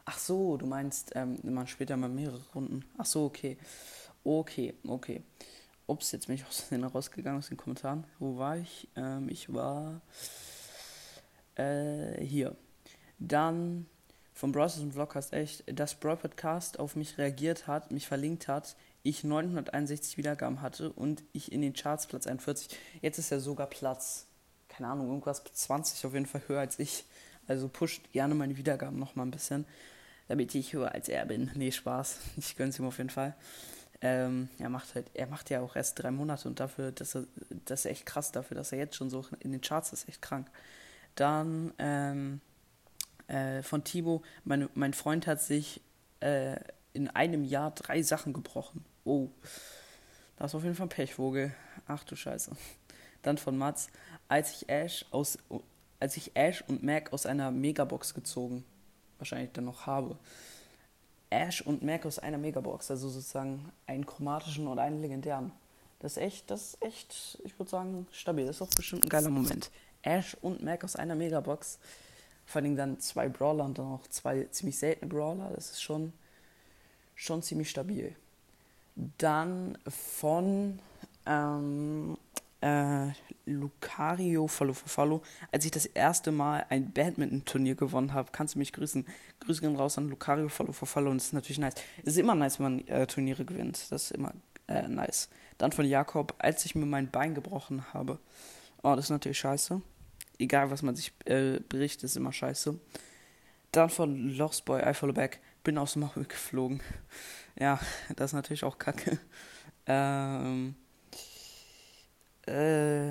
Ach 0.06 0.18
so, 0.18 0.56
du 0.56 0.66
meinst, 0.66 1.12
ähm, 1.14 1.38
man 1.42 1.66
spielt 1.66 1.90
ja 1.90 1.96
mal 1.96 2.08
mehrere 2.08 2.42
Runden. 2.54 2.84
Ach 2.98 3.06
so, 3.06 3.24
okay. 3.24 3.56
Okay, 4.22 4.74
okay. 4.86 5.22
Ups, 5.86 6.12
jetzt 6.12 6.26
bin 6.26 6.36
ich 6.36 6.46
aus 6.46 6.68
den 6.68 6.84
rausgegangen 6.84 7.38
aus 7.38 7.48
den 7.48 7.56
Kommentaren. 7.56 8.04
Wo 8.18 8.38
war 8.38 8.56
ich? 8.56 8.88
Ähm, 8.96 9.28
ich 9.28 9.52
war 9.52 10.00
äh, 11.56 12.22
hier. 12.24 12.56
Dann 13.18 13.86
vom 14.34 14.50
Browsers 14.52 14.82
und 14.82 14.92
Vlogcast 14.92 15.32
echt, 15.32 15.64
dass 15.78 15.94
Brawl 15.94 16.16
Podcast 16.16 16.78
auf 16.78 16.96
mich 16.96 17.18
reagiert 17.18 17.66
hat, 17.66 17.92
mich 17.92 18.06
verlinkt 18.06 18.48
hat, 18.48 18.76
ich 19.02 19.22
961 19.22 20.16
Wiedergaben 20.16 20.60
hatte 20.60 20.90
und 20.92 21.22
ich 21.32 21.52
in 21.52 21.62
den 21.62 21.72
Charts 21.72 22.06
Platz 22.06 22.26
41. 22.26 22.76
Jetzt 23.00 23.18
ist 23.18 23.30
er 23.30 23.40
sogar 23.40 23.68
Platz, 23.68 24.26
keine 24.68 24.88
Ahnung, 24.88 25.08
irgendwas 25.08 25.44
20 25.44 26.04
auf 26.04 26.14
jeden 26.14 26.26
Fall 26.26 26.42
höher 26.48 26.60
als 26.60 26.78
ich. 26.78 27.04
Also 27.46 27.68
pusht 27.68 28.10
gerne 28.12 28.34
meine 28.34 28.56
Wiedergaben 28.56 28.98
noch 28.98 29.14
mal 29.14 29.22
ein 29.22 29.30
bisschen, 29.30 29.66
damit 30.28 30.54
ich 30.54 30.72
höher 30.72 30.92
als 30.92 31.08
er 31.08 31.26
bin. 31.26 31.50
Nee, 31.54 31.72
Spaß. 31.72 32.18
Ich 32.36 32.56
gönn's 32.56 32.78
ihm 32.78 32.86
auf 32.86 32.98
jeden 32.98 33.10
Fall. 33.10 33.34
Ähm, 34.00 34.48
er 34.58 34.68
macht 34.68 34.94
halt, 34.94 35.10
er 35.14 35.26
macht 35.26 35.50
ja 35.50 35.60
auch 35.60 35.76
erst 35.76 36.02
drei 36.02 36.10
Monate 36.10 36.48
und 36.48 36.60
dafür, 36.60 36.92
dass 36.92 37.14
er, 37.14 37.24
das 37.64 37.84
ist 37.84 37.90
echt 37.90 38.06
krass 38.06 38.32
dafür, 38.32 38.56
dass 38.56 38.72
er 38.72 38.78
jetzt 38.78 38.96
schon 38.96 39.08
so 39.08 39.24
in 39.40 39.52
den 39.52 39.60
Charts 39.60 39.92
ist, 39.92 40.08
echt 40.08 40.20
krank. 40.20 40.50
Dann 41.14 41.72
ähm, 41.78 42.40
äh, 43.28 43.62
von 43.62 43.84
Thibaut, 43.84 44.22
mein, 44.44 44.68
mein 44.74 44.92
Freund 44.92 45.26
hat 45.26 45.40
sich 45.40 45.80
äh, 46.20 46.56
in 46.92 47.08
einem 47.08 47.44
Jahr 47.44 47.70
drei 47.70 48.02
Sachen 48.02 48.32
gebrochen. 48.32 48.84
Oh, 49.04 49.28
das 50.36 50.50
ist 50.50 50.54
auf 50.54 50.64
jeden 50.64 50.74
Fall 50.74 50.86
ein 50.86 50.90
Pechvogel. 50.90 51.54
Ach 51.86 52.04
du 52.04 52.16
Scheiße. 52.16 52.52
Dann 53.22 53.38
von 53.38 53.56
Mats, 53.56 53.88
als 54.28 54.52
ich 54.52 54.68
Ash 54.68 55.06
aus, 55.10 55.38
als 55.98 56.16
ich 56.16 56.36
Ash 56.36 56.62
und 56.66 56.82
Mac 56.82 57.12
aus 57.12 57.26
einer 57.26 57.50
Megabox 57.50 58.12
gezogen, 58.14 58.64
wahrscheinlich 59.18 59.52
dann 59.52 59.64
noch 59.64 59.86
habe. 59.86 60.16
Ash 61.30 61.62
und 61.62 61.82
Mac 61.82 62.06
aus 62.06 62.18
einer 62.18 62.38
Megabox, 62.38 62.90
also 62.90 63.08
sozusagen 63.08 63.72
einen 63.86 64.06
chromatischen 64.06 64.66
und 64.66 64.78
einen 64.78 65.00
legendären. 65.00 65.52
Das 65.98 66.12
ist 66.12 66.18
echt, 66.18 66.50
das 66.50 66.74
ist 66.74 66.82
echt, 66.82 67.38
ich 67.44 67.58
würde 67.58 67.70
sagen, 67.70 68.06
stabil. 68.12 68.46
Das 68.46 68.56
ist 68.56 68.62
auch 68.62 68.74
bestimmt 68.74 69.04
ein 69.04 69.08
geiler 69.08 69.30
Moment. 69.30 69.70
Ash 70.02 70.36
und 70.42 70.62
Mac 70.62 70.84
aus 70.84 70.96
einer 70.96 71.14
Megabox. 71.14 71.78
Vor 72.46 72.60
allem 72.60 72.76
dann 72.76 73.00
zwei 73.00 73.28
Brawler 73.28 73.64
und 73.64 73.78
dann 73.78 73.86
auch 73.86 74.06
zwei 74.08 74.44
ziemlich 74.50 74.78
seltene 74.78 75.08
Brawler. 75.08 75.50
Das 75.54 75.70
ist 75.70 75.82
schon, 75.82 76.12
schon 77.14 77.42
ziemlich 77.42 77.70
stabil. 77.70 78.14
Dann 79.18 79.78
von 79.88 80.78
ähm, 81.26 82.18
äh, 82.64 83.12
Lucario 83.46 84.46
Follow 84.46 84.72
for 84.72 84.88
Follow, 84.88 85.22
als 85.52 85.64
ich 85.64 85.70
das 85.70 85.86
erste 85.86 86.32
Mal 86.32 86.66
ein 86.70 86.92
Badminton-Turnier 86.92 87.74
gewonnen 87.74 88.12
habe. 88.12 88.30
Kannst 88.32 88.54
du 88.54 88.58
mich 88.58 88.72
grüßen? 88.72 89.06
Grüße 89.40 89.60
gehen 89.60 89.76
raus 89.76 89.98
an 89.98 90.08
Lucario 90.08 90.48
Follow 90.48 90.72
for 90.72 90.88
Follow 90.88 91.10
und 91.10 91.18
das 91.18 91.26
ist 91.26 91.32
natürlich 91.32 91.58
nice. 91.58 91.74
Es 92.02 92.14
ist 92.14 92.18
immer 92.18 92.34
nice, 92.34 92.58
wenn 92.58 92.64
man 92.64 92.88
äh, 92.88 93.06
Turniere 93.06 93.44
gewinnt. 93.44 93.90
Das 93.90 94.04
ist 94.04 94.10
immer 94.12 94.32
äh, 94.68 94.88
nice. 94.88 95.28
Dann 95.58 95.72
von 95.72 95.84
Jakob, 95.84 96.34
als 96.38 96.64
ich 96.64 96.74
mir 96.74 96.86
mein 96.86 97.10
Bein 97.10 97.34
gebrochen 97.34 97.92
habe. 97.92 98.18
Oh, 98.82 98.94
das 98.94 99.06
ist 99.06 99.10
natürlich 99.10 99.38
scheiße 99.38 99.80
egal 100.38 100.70
was 100.70 100.82
man 100.82 100.96
sich 100.96 101.12
äh, 101.24 101.60
berichtet, 101.68 102.04
ist 102.04 102.16
immer 102.16 102.32
scheiße. 102.32 102.78
Dann 103.72 103.90
von 103.90 104.30
Lost 104.30 104.64
Boy, 104.64 104.82
I 104.88 104.94
Follow 104.94 105.12
Back, 105.12 105.40
bin 105.62 105.78
aus 105.78 105.94
dem 105.94 106.02
Maul 106.02 106.24
geflogen. 106.24 106.80
ja, 107.58 107.78
das 108.16 108.30
ist 108.30 108.34
natürlich 108.34 108.64
auch 108.64 108.78
kacke. 108.78 109.18
Ähm, 109.86 110.76
äh, 112.46 113.10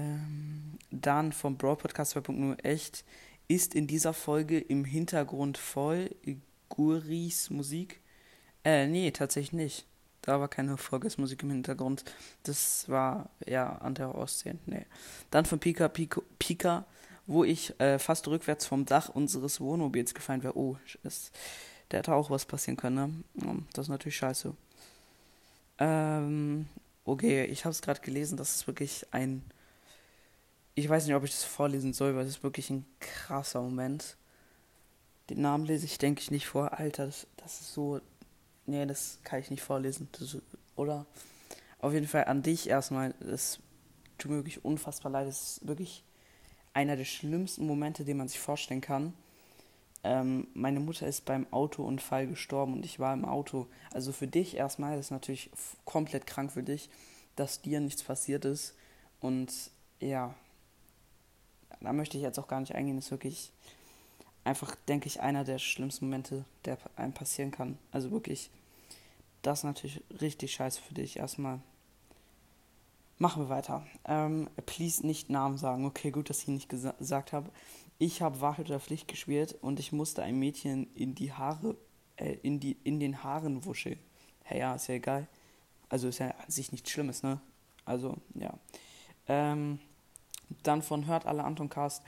dann 0.91 1.31
vom 1.31 1.57
Brawl 1.57 1.77
Podcast 1.77 2.15
2.0 2.15 2.63
echt 2.63 3.03
ist 3.47 3.75
in 3.75 3.87
dieser 3.87 4.13
Folge 4.13 4.59
im 4.59 4.85
Hintergrund 4.85 5.57
voll 5.57 6.09
Guris 6.69 7.49
Musik. 7.49 7.99
Äh, 8.63 8.87
nee, 8.87 9.11
tatsächlich 9.11 9.53
nicht. 9.53 9.85
Da 10.21 10.39
war 10.39 10.47
keine 10.47 10.77
Folgesmusik 10.77 11.43
im 11.43 11.51
Hintergrund. 11.51 12.05
Das 12.43 12.87
war 12.87 13.29
ja 13.45 13.73
an 13.77 13.95
der 13.95 14.15
Ostsee. 14.15 14.55
Nee. 14.65 14.85
Dann 15.31 15.45
von 15.45 15.59
Pika 15.59 15.89
Pika, 15.89 16.21
Pika 16.39 16.85
wo 17.25 17.43
ich 17.43 17.79
äh, 17.79 17.99
fast 17.99 18.27
rückwärts 18.27 18.65
vom 18.65 18.85
Dach 18.85 19.09
unseres 19.09 19.61
Wohnmobils 19.61 20.13
gefallen 20.13 20.43
wäre. 20.43 20.57
Oh, 20.57 20.77
ist, 21.03 21.31
da 21.89 21.97
hätte 21.97 22.13
auch 22.13 22.29
was 22.29 22.45
passieren 22.45 22.77
können, 22.77 23.25
ne? 23.35 23.63
Das 23.73 23.85
ist 23.85 23.89
natürlich 23.89 24.17
scheiße. 24.17 24.53
Ähm, 25.79 26.67
okay, 27.05 27.45
ich 27.45 27.65
habe 27.65 27.71
es 27.71 27.81
gerade 27.81 28.01
gelesen, 28.01 28.37
das 28.37 28.55
ist 28.55 28.67
wirklich 28.67 29.05
ein. 29.11 29.43
Ich 30.75 30.89
weiß 30.89 31.05
nicht, 31.05 31.15
ob 31.15 31.23
ich 31.23 31.31
das 31.31 31.43
vorlesen 31.43 31.93
soll, 31.93 32.15
weil 32.15 32.23
es 32.23 32.37
ist 32.37 32.43
wirklich 32.43 32.69
ein 32.69 32.85
krasser 32.99 33.61
Moment. 33.61 34.17
Den 35.29 35.41
Namen 35.41 35.65
lese 35.65 35.85
ich, 35.85 35.97
denke 35.97 36.21
ich, 36.21 36.31
nicht 36.31 36.47
vor. 36.47 36.73
Alter, 36.73 37.05
das, 37.05 37.27
das 37.37 37.61
ist 37.61 37.73
so. 37.73 38.01
Nee, 38.65 38.85
das 38.85 39.19
kann 39.23 39.39
ich 39.39 39.51
nicht 39.51 39.61
vorlesen. 39.61 40.09
Das, 40.13 40.37
oder? 40.75 41.05
Auf 41.79 41.93
jeden 41.93 42.07
Fall 42.07 42.25
an 42.25 42.41
dich 42.41 42.67
erstmal. 42.69 43.13
Das 43.19 43.59
tut 44.17 44.31
mir 44.31 44.37
wirklich 44.37 44.65
unfassbar 44.65 45.11
leid. 45.11 45.27
Das 45.27 45.57
ist 45.57 45.67
wirklich 45.67 46.03
einer 46.73 46.95
der 46.95 47.05
schlimmsten 47.05 47.67
Momente, 47.67 48.03
den 48.03 48.17
man 48.17 48.27
sich 48.27 48.39
vorstellen 48.39 48.81
kann. 48.81 49.13
Ähm, 50.03 50.47
meine 50.53 50.79
Mutter 50.79 51.07
ist 51.07 51.25
beim 51.25 51.47
Autounfall 51.51 52.27
gestorben 52.27 52.73
und 52.73 52.85
ich 52.85 52.99
war 52.99 53.13
im 53.13 53.25
Auto. 53.25 53.67
Also 53.93 54.11
für 54.11 54.27
dich 54.27 54.57
erstmal, 54.57 54.99
ist 54.99 55.11
natürlich 55.11 55.49
komplett 55.85 56.27
krank 56.27 56.51
für 56.51 56.63
dich, 56.63 56.89
dass 57.35 57.61
dir 57.61 57.79
nichts 57.79 58.03
passiert 58.03 58.45
ist. 58.45 58.75
Und 59.21 59.71
ja, 59.99 60.35
da 61.79 61.93
möchte 61.93 62.17
ich 62.17 62.23
jetzt 62.23 62.39
auch 62.39 62.47
gar 62.47 62.59
nicht 62.59 62.75
eingehen. 62.75 62.97
Das 62.97 63.05
ist 63.05 63.11
wirklich 63.11 63.51
einfach, 64.43 64.75
denke 64.87 65.07
ich, 65.07 65.21
einer 65.21 65.43
der 65.43 65.59
schlimmsten 65.59 66.05
Momente, 66.05 66.43
der 66.65 66.77
einem 66.97 67.13
passieren 67.13 67.51
kann. 67.51 67.77
Also 67.91 68.11
wirklich, 68.11 68.49
das 69.41 69.59
ist 69.59 69.63
natürlich 69.63 70.03
richtig 70.19 70.53
scheiße 70.53 70.81
für 70.81 70.93
dich 70.93 71.17
erstmal. 71.17 71.59
Machen 73.19 73.43
wir 73.43 73.49
weiter. 73.49 73.85
Ähm, 74.05 74.49
please 74.65 75.05
nicht 75.05 75.29
Namen 75.29 75.57
sagen. 75.57 75.85
Okay, 75.85 76.11
gut, 76.11 76.29
dass 76.29 76.41
ich 76.41 76.47
ihn 76.47 76.55
nicht 76.55 76.69
gesagt 76.69 77.31
habe. 77.31 77.49
Ich 78.03 78.21
habe 78.21 78.41
Wahrheit 78.41 78.65
oder 78.65 78.81
Pflicht 78.81 79.07
gespielt 79.07 79.55
und 79.61 79.79
ich 79.79 79.93
musste 79.93 80.23
ein 80.23 80.37
Mädchen 80.37 80.93
in 80.93 81.15
die 81.15 81.31
Haare, 81.31 81.77
äh, 82.17 82.33
in, 82.43 82.59
die, 82.59 82.75
in 82.83 82.99
den 82.99 83.23
Haaren 83.23 83.63
wuscheln. 83.63 83.97
Hey, 84.43 84.59
ja, 84.59 84.75
ist 84.75 84.87
ja 84.87 84.95
egal. 84.95 85.25
Also 85.87 86.09
ist 86.09 86.17
ja 86.17 86.31
an 86.31 86.49
sich 86.49 86.73
nichts 86.73 86.91
Schlimmes, 86.91 87.23
ne? 87.23 87.39
Also, 87.85 88.17
ja. 88.33 88.59
Ähm, 89.29 89.79
dann 90.63 90.81
von 90.81 91.05
Hört 91.05 91.25
alle 91.25 91.45
Anton 91.45 91.69
Cast 91.69 92.05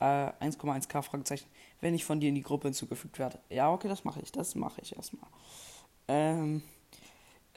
äh, 0.00 0.04
1,1k 0.04 1.02
Fragezeichen, 1.02 1.46
wenn 1.82 1.92
ich 1.92 2.06
von 2.06 2.20
dir 2.20 2.30
in 2.30 2.34
die 2.34 2.40
Gruppe 2.40 2.68
hinzugefügt 2.68 3.18
werde. 3.18 3.38
Ja, 3.50 3.70
okay, 3.70 3.88
das 3.88 4.04
mache 4.04 4.22
ich. 4.22 4.32
Das 4.32 4.54
mache 4.54 4.80
ich 4.80 4.96
erstmal. 4.96 5.28
Ähm, 6.08 6.62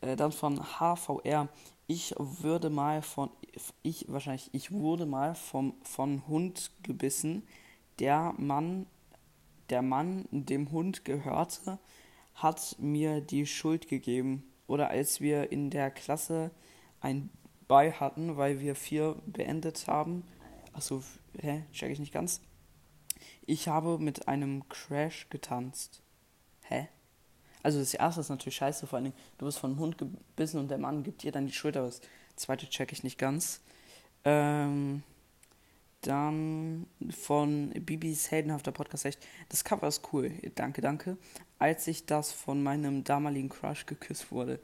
äh, 0.01 0.15
dann 0.15 0.31
von 0.31 0.60
HVR 0.60 1.48
ich 1.91 2.15
würde 2.17 2.70
mal 2.70 3.01
von, 3.01 3.29
ich 3.84 4.05
wahrscheinlich, 4.08 4.50
ich 4.53 4.72
wurde 4.72 5.05
mal 5.05 5.36
vom, 5.36 5.74
von 5.84 6.25
Hund 6.25 6.72
gebissen. 6.84 7.46
Der 8.00 8.34
Mann, 8.38 8.86
der 9.70 9.81
Mann, 9.81 10.25
dem 10.31 10.72
Hund 10.72 11.03
gehörte, 11.03 11.79
hat 12.34 12.77
mir 12.79 13.20
die 13.20 13.46
Schuld 13.46 13.89
gegeben. 13.89 14.50
Oder 14.67 14.89
als 14.89 15.20
wir 15.20 15.51
in 15.51 15.70
der 15.70 15.91
Klasse 15.91 16.51
ein 17.01 17.29
Bei 17.67 17.91
hatten, 17.91 18.38
weil 18.38 18.62
wir 18.62 18.75
vier 18.75 19.22
beendet 19.25 19.88
haben. 19.88 20.24
Achso, 20.72 21.03
hä? 21.41 21.65
Check 21.74 21.91
ich 21.91 22.00
nicht 22.00 22.13
ganz. 22.13 22.39
Ich 23.46 23.67
habe 23.67 24.00
mit 24.00 24.29
einem 24.29 24.67
Crash 24.70 25.27
getanzt. 25.29 26.01
Hä? 26.62 26.88
Also 27.63 27.80
das 27.80 27.94
erste 27.94 28.22
ist 28.22 28.30
natürlich 28.30 28.56
scheiße, 28.56 28.88
vor 28.88 29.00
allem 29.00 29.13
du 29.38 29.46
wirst 29.46 29.60
von 29.60 29.72
einem 29.72 29.80
Hund 29.80 29.98
gebissen 29.98 30.60
und 30.60 30.70
der 30.70 30.77
Mann 30.77 31.03
gibt 31.03 31.24
dir 31.24 31.32
dann 31.32 31.46
die 31.46 31.53
Schulter. 31.53 31.84
Das 31.84 32.01
zweite 32.36 32.68
check 32.68 32.91
ich 32.91 33.03
nicht 33.03 33.18
ganz. 33.18 33.62
Ähm, 34.24 35.03
dann 36.01 36.88
von 37.12 37.70
Bibis 37.72 38.32
heldenhafter 38.32 38.72
Podcast 38.72 39.06
echt. 39.06 39.25
Das 39.50 39.63
Cover 39.63 39.88
ist 39.88 40.01
cool. 40.13 40.32
Danke, 40.56 40.82
danke. 40.82 41.18
Als 41.60 41.88
ich 41.88 42.06
das 42.06 42.32
von 42.32 42.63
meinem 42.63 43.03
damaligen 43.03 43.50
Crush 43.50 43.86
geküsst 43.86 44.32
wurde. 44.32 44.60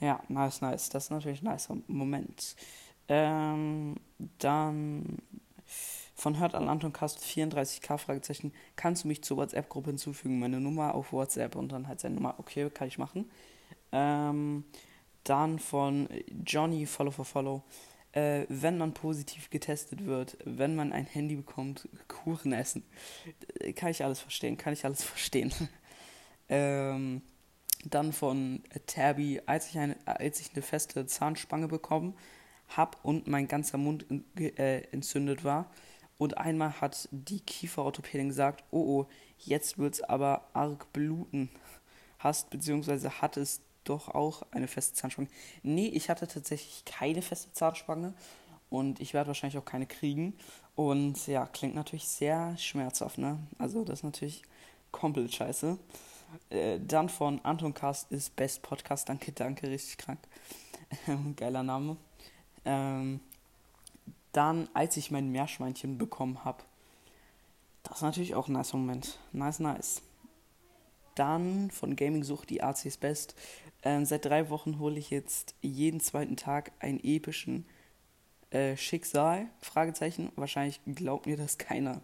Ja, 0.00 0.22
nice, 0.28 0.62
nice. 0.62 0.88
Das 0.88 1.04
ist 1.04 1.10
natürlich 1.10 1.42
ein 1.42 1.52
nicer 1.52 1.76
Moment. 1.86 2.56
Ähm, 3.08 3.96
dann 4.38 5.18
von 6.20 6.38
Hört 6.38 6.54
an 6.54 6.68
Anton 6.68 6.92
Cast 6.92 7.20
34k 7.20 7.96
Fragezeichen, 7.96 8.52
kannst 8.76 9.04
du 9.04 9.08
mich 9.08 9.22
zur 9.22 9.38
WhatsApp-Gruppe 9.38 9.90
hinzufügen? 9.90 10.38
Meine 10.38 10.60
Nummer 10.60 10.94
auf 10.94 11.12
WhatsApp 11.12 11.56
und 11.56 11.72
dann 11.72 11.88
halt 11.88 12.00
seine 12.00 12.16
Nummer. 12.16 12.34
Okay, 12.38 12.68
kann 12.70 12.88
ich 12.88 12.98
machen. 12.98 13.30
Ähm, 13.90 14.64
Dann 15.24 15.58
von 15.58 16.08
Johnny 16.44 16.86
Follow 16.86 17.10
for 17.10 17.24
Follow. 17.24 17.62
Äh, 18.12 18.44
wenn 18.48 18.76
man 18.76 18.92
positiv 18.92 19.50
getestet 19.50 20.04
wird, 20.04 20.36
wenn 20.44 20.74
man 20.76 20.92
ein 20.92 21.06
Handy 21.06 21.36
bekommt, 21.36 21.88
Kuchen 22.08 22.52
essen. 22.52 22.82
Kann 23.76 23.90
ich 23.90 24.04
alles 24.04 24.20
verstehen, 24.20 24.56
kann 24.56 24.72
ich 24.72 24.84
alles 24.84 25.02
verstehen. 25.04 25.52
ähm, 26.48 27.22
dann 27.84 28.12
von 28.12 28.62
Tabby, 28.86 29.40
als 29.46 29.70
ich 29.70 29.78
eine, 29.78 29.96
als 30.04 30.40
ich 30.40 30.52
eine 30.52 30.62
feste 30.62 31.06
Zahnspange 31.06 31.68
bekommen 31.68 32.14
habe 32.68 32.98
und 33.02 33.26
mein 33.26 33.48
ganzer 33.48 33.78
Mund 33.78 34.04
äh, 34.38 34.82
entzündet 34.92 35.44
war. 35.44 35.70
Und 36.20 36.36
einmal 36.36 36.82
hat 36.82 37.08
die 37.12 37.40
Kieferorthopädin 37.40 38.28
gesagt, 38.28 38.62
oh 38.70 38.80
oh, 38.80 39.06
jetzt 39.38 39.78
wird's 39.78 40.02
aber 40.02 40.42
arg 40.52 40.92
bluten. 40.92 41.48
Hast, 42.18 42.50
beziehungsweise 42.50 43.22
hat 43.22 43.38
es 43.38 43.62
doch 43.84 44.08
auch 44.08 44.42
eine 44.50 44.68
feste 44.68 44.92
Zahnspange. 44.92 45.28
Nee, 45.62 45.86
ich 45.86 46.10
hatte 46.10 46.28
tatsächlich 46.28 46.84
keine 46.84 47.22
feste 47.22 47.50
Zahnspange 47.54 48.12
und 48.68 49.00
ich 49.00 49.14
werde 49.14 49.28
wahrscheinlich 49.28 49.56
auch 49.56 49.64
keine 49.64 49.86
kriegen. 49.86 50.34
Und 50.74 51.26
ja, 51.26 51.46
klingt 51.46 51.74
natürlich 51.74 52.06
sehr 52.06 52.54
schmerzhaft, 52.58 53.16
ne? 53.16 53.38
Also 53.58 53.82
das 53.82 54.00
ist 54.00 54.04
natürlich 54.04 54.42
komplett 54.92 55.32
scheiße. 55.32 55.78
Äh, 56.50 56.80
dann 56.86 57.08
von 57.08 57.42
Anton 57.46 57.72
Cast 57.72 58.12
ist 58.12 58.36
Best 58.36 58.60
Podcast. 58.60 59.08
Danke, 59.08 59.32
danke, 59.32 59.70
richtig 59.70 59.96
krank. 59.96 60.18
Geiler 61.36 61.62
Name. 61.62 61.96
Ähm, 62.66 63.20
dann, 64.32 64.68
als 64.74 64.96
ich 64.96 65.10
mein 65.10 65.30
Meerschweinchen 65.30 65.98
bekommen 65.98 66.44
habe. 66.44 66.64
Das 67.82 67.96
ist 67.96 68.02
natürlich 68.02 68.34
auch 68.34 68.48
ein 68.48 68.52
nice 68.52 68.72
Moment. 68.72 69.18
Nice, 69.32 69.58
nice. 69.58 70.02
Dann 71.14 71.70
von 71.70 71.96
Gaming 71.96 72.22
Sucht 72.22 72.50
die 72.50 72.62
ACs 72.62 72.96
Best. 72.96 73.34
Ähm, 73.82 74.04
seit 74.04 74.24
drei 74.24 74.50
Wochen 74.50 74.78
hole 74.78 74.98
ich 74.98 75.10
jetzt 75.10 75.54
jeden 75.62 76.00
zweiten 76.00 76.36
Tag 76.36 76.72
einen 76.78 77.00
epischen 77.02 77.66
äh, 78.50 78.76
Schicksal. 78.76 79.46
Fragezeichen. 79.60 80.30
Wahrscheinlich 80.36 80.80
glaubt 80.86 81.26
mir 81.26 81.36
das 81.36 81.58
keiner. 81.58 82.00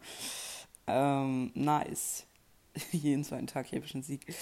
Ähm, 0.86 1.52
nice. 1.54 2.24
jeden 2.92 3.24
zweiten 3.24 3.46
Tag 3.46 3.72
epischen 3.72 4.02
Sieg. 4.02 4.34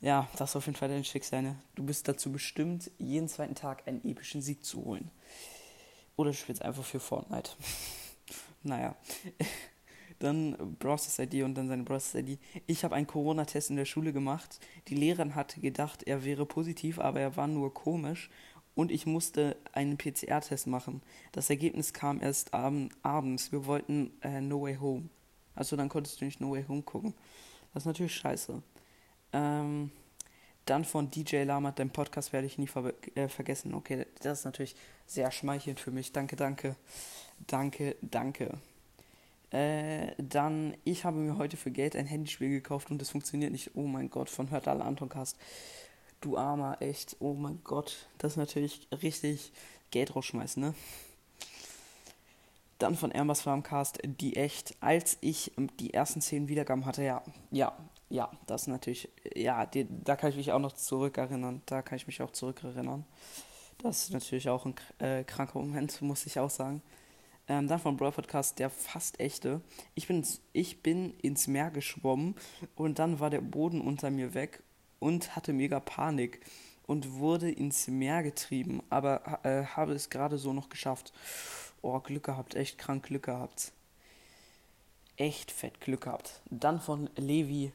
Ja, 0.00 0.28
das 0.36 0.50
ist 0.50 0.56
auf 0.56 0.66
jeden 0.66 0.76
Fall 0.76 0.88
dein 0.88 1.04
Schicksal. 1.04 1.42
Ne? 1.42 1.56
Du 1.74 1.84
bist 1.84 2.06
dazu 2.06 2.30
bestimmt, 2.30 2.90
jeden 2.98 3.28
zweiten 3.28 3.54
Tag 3.54 3.86
einen 3.86 4.04
epischen 4.04 4.42
Sieg 4.42 4.64
zu 4.64 4.84
holen. 4.84 5.10
Oder 6.18 6.32
du 6.32 6.36
spielst 6.36 6.62
einfach 6.62 6.84
für 6.84 6.98
Fortnite. 6.98 7.52
naja. 8.64 8.96
Dann 10.18 10.76
Browsers 10.80 11.20
ID 11.20 11.44
und 11.44 11.54
dann 11.54 11.68
seine 11.68 11.84
Browsers 11.84 12.16
ID. 12.16 12.40
Ich 12.66 12.82
habe 12.82 12.96
einen 12.96 13.06
Corona-Test 13.06 13.70
in 13.70 13.76
der 13.76 13.84
Schule 13.84 14.12
gemacht. 14.12 14.58
Die 14.88 14.96
Lehrerin 14.96 15.36
hatte 15.36 15.60
gedacht, 15.60 16.02
er 16.02 16.24
wäre 16.24 16.44
positiv, 16.44 16.98
aber 16.98 17.20
er 17.20 17.36
war 17.36 17.46
nur 17.46 17.72
komisch. 17.72 18.28
Und 18.74 18.90
ich 18.90 19.06
musste 19.06 19.56
einen 19.72 19.96
PCR-Test 19.96 20.66
machen. 20.66 21.02
Das 21.30 21.50
Ergebnis 21.50 21.92
kam 21.92 22.20
erst 22.20 22.52
ab 22.52 22.74
abends. 23.02 23.52
Wir 23.52 23.64
wollten 23.66 24.10
äh, 24.22 24.40
No 24.40 24.62
Way 24.62 24.78
Home. 24.78 25.08
Also 25.54 25.76
dann 25.76 25.88
konntest 25.88 26.20
du 26.20 26.24
nicht 26.24 26.40
No 26.40 26.50
Way 26.50 26.64
Home 26.66 26.82
gucken. 26.82 27.14
Das 27.72 27.84
ist 27.84 27.86
natürlich 27.86 28.16
scheiße. 28.16 28.60
Ähm, 29.32 29.92
dann 30.68 30.84
von 30.84 31.10
DJ 31.10 31.44
Lama, 31.44 31.72
dein 31.72 31.90
Podcast 31.90 32.32
werde 32.32 32.46
ich 32.46 32.58
nie 32.58 32.66
ver 32.66 32.92
äh, 33.14 33.28
vergessen. 33.28 33.74
Okay, 33.74 34.06
das 34.20 34.40
ist 34.40 34.44
natürlich 34.44 34.76
sehr 35.06 35.30
schmeichelnd 35.30 35.80
für 35.80 35.90
mich. 35.90 36.12
Danke, 36.12 36.36
danke. 36.36 36.76
Danke, 37.46 37.96
danke. 38.02 38.58
Äh, 39.50 40.12
dann, 40.18 40.76
ich 40.84 41.04
habe 41.04 41.16
mir 41.16 41.38
heute 41.38 41.56
für 41.56 41.70
Geld 41.70 41.96
ein 41.96 42.06
Handyspiel 42.06 42.50
gekauft 42.50 42.90
und 42.90 43.00
es 43.00 43.10
funktioniert 43.10 43.52
nicht. 43.52 43.70
Oh 43.74 43.86
mein 43.86 44.10
Gott, 44.10 44.28
von 44.28 44.50
Hört 44.50 44.68
alle 44.68 44.84
Antoncast. 44.84 45.38
Du 46.20 46.36
Armer, 46.36 46.76
echt. 46.80 47.16
Oh 47.20 47.32
mein 47.32 47.60
Gott. 47.64 48.08
Das 48.18 48.32
ist 48.32 48.36
natürlich 48.36 48.88
richtig 49.02 49.52
Geld 49.90 50.14
rausschmeißen, 50.14 50.62
ne? 50.62 50.74
Dann 52.78 52.94
von 52.94 53.12
Ambers 53.12 53.40
Farmcast, 53.40 53.98
die 54.04 54.36
echt, 54.36 54.76
als 54.80 55.18
ich 55.20 55.52
die 55.80 55.94
ersten 55.94 56.20
zehn 56.20 56.46
Wiedergaben 56.46 56.86
hatte, 56.86 57.02
ja, 57.02 57.24
ja, 57.50 57.76
ja, 58.10 58.30
das 58.46 58.66
natürlich, 58.66 59.08
ja, 59.34 59.66
die, 59.66 59.86
da 59.88 60.16
kann 60.16 60.30
ich 60.30 60.36
mich 60.36 60.52
auch 60.52 60.58
noch 60.58 60.72
zurückerinnern. 60.72 61.62
Da 61.66 61.82
kann 61.82 61.96
ich 61.96 62.06
mich 62.06 62.22
auch 62.22 62.30
zurückerinnern. 62.30 63.04
Das 63.78 64.04
ist 64.04 64.12
natürlich 64.12 64.48
auch 64.48 64.64
ein 64.66 64.74
äh, 64.98 65.24
kranker 65.24 65.58
Moment, 65.58 66.00
muss 66.02 66.26
ich 66.26 66.38
auch 66.38 66.50
sagen. 66.50 66.82
Ähm, 67.48 67.66
dann 67.66 67.78
von 67.78 67.96
Brawl 67.96 68.12
der 68.58 68.70
fast 68.70 69.20
echte. 69.20 69.62
Ich 69.94 70.06
bin, 70.06 70.26
ich 70.52 70.82
bin 70.82 71.14
ins 71.20 71.46
Meer 71.46 71.70
geschwommen 71.70 72.34
und 72.76 72.98
dann 72.98 73.20
war 73.20 73.30
der 73.30 73.40
Boden 73.40 73.80
unter 73.80 74.10
mir 74.10 74.34
weg 74.34 74.62
und 74.98 75.34
hatte 75.34 75.52
mega 75.52 75.80
Panik 75.80 76.40
und 76.86 77.14
wurde 77.14 77.50
ins 77.50 77.88
Meer 77.88 78.22
getrieben, 78.22 78.82
aber 78.90 79.40
äh, 79.44 79.64
habe 79.64 79.92
es 79.92 80.10
gerade 80.10 80.38
so 80.38 80.52
noch 80.52 80.68
geschafft. 80.68 81.12
Oh, 81.80 81.98
Glück 82.00 82.24
gehabt, 82.24 82.54
echt 82.54 82.78
krank 82.78 83.04
Glück 83.04 83.24
gehabt. 83.24 83.72
Echt 85.16 85.50
fett 85.50 85.80
Glück 85.80 86.02
gehabt. 86.02 86.42
Dann 86.50 86.80
von 86.80 87.08
Levi 87.16 87.72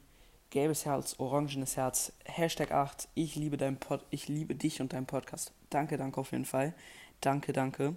gelbes 0.54 0.86
Herz, 0.86 1.16
orangenes 1.18 1.78
Herz, 1.78 2.14
Hashtag 2.26 2.72
8, 2.72 3.10
ich 3.16 3.36
liebe 3.36 3.58
dein 3.58 3.78
Pod, 3.78 4.06
ich 4.12 4.28
liebe 4.28 4.54
dich 4.54 4.82
und 4.82 4.94
deinen 4.94 5.08
Podcast. 5.08 5.52
Danke, 5.72 5.98
danke 5.98 6.22
auf 6.22 6.32
jeden 6.32 6.46
Fall. 6.46 6.76
Danke, 7.22 7.54
danke. 7.54 7.96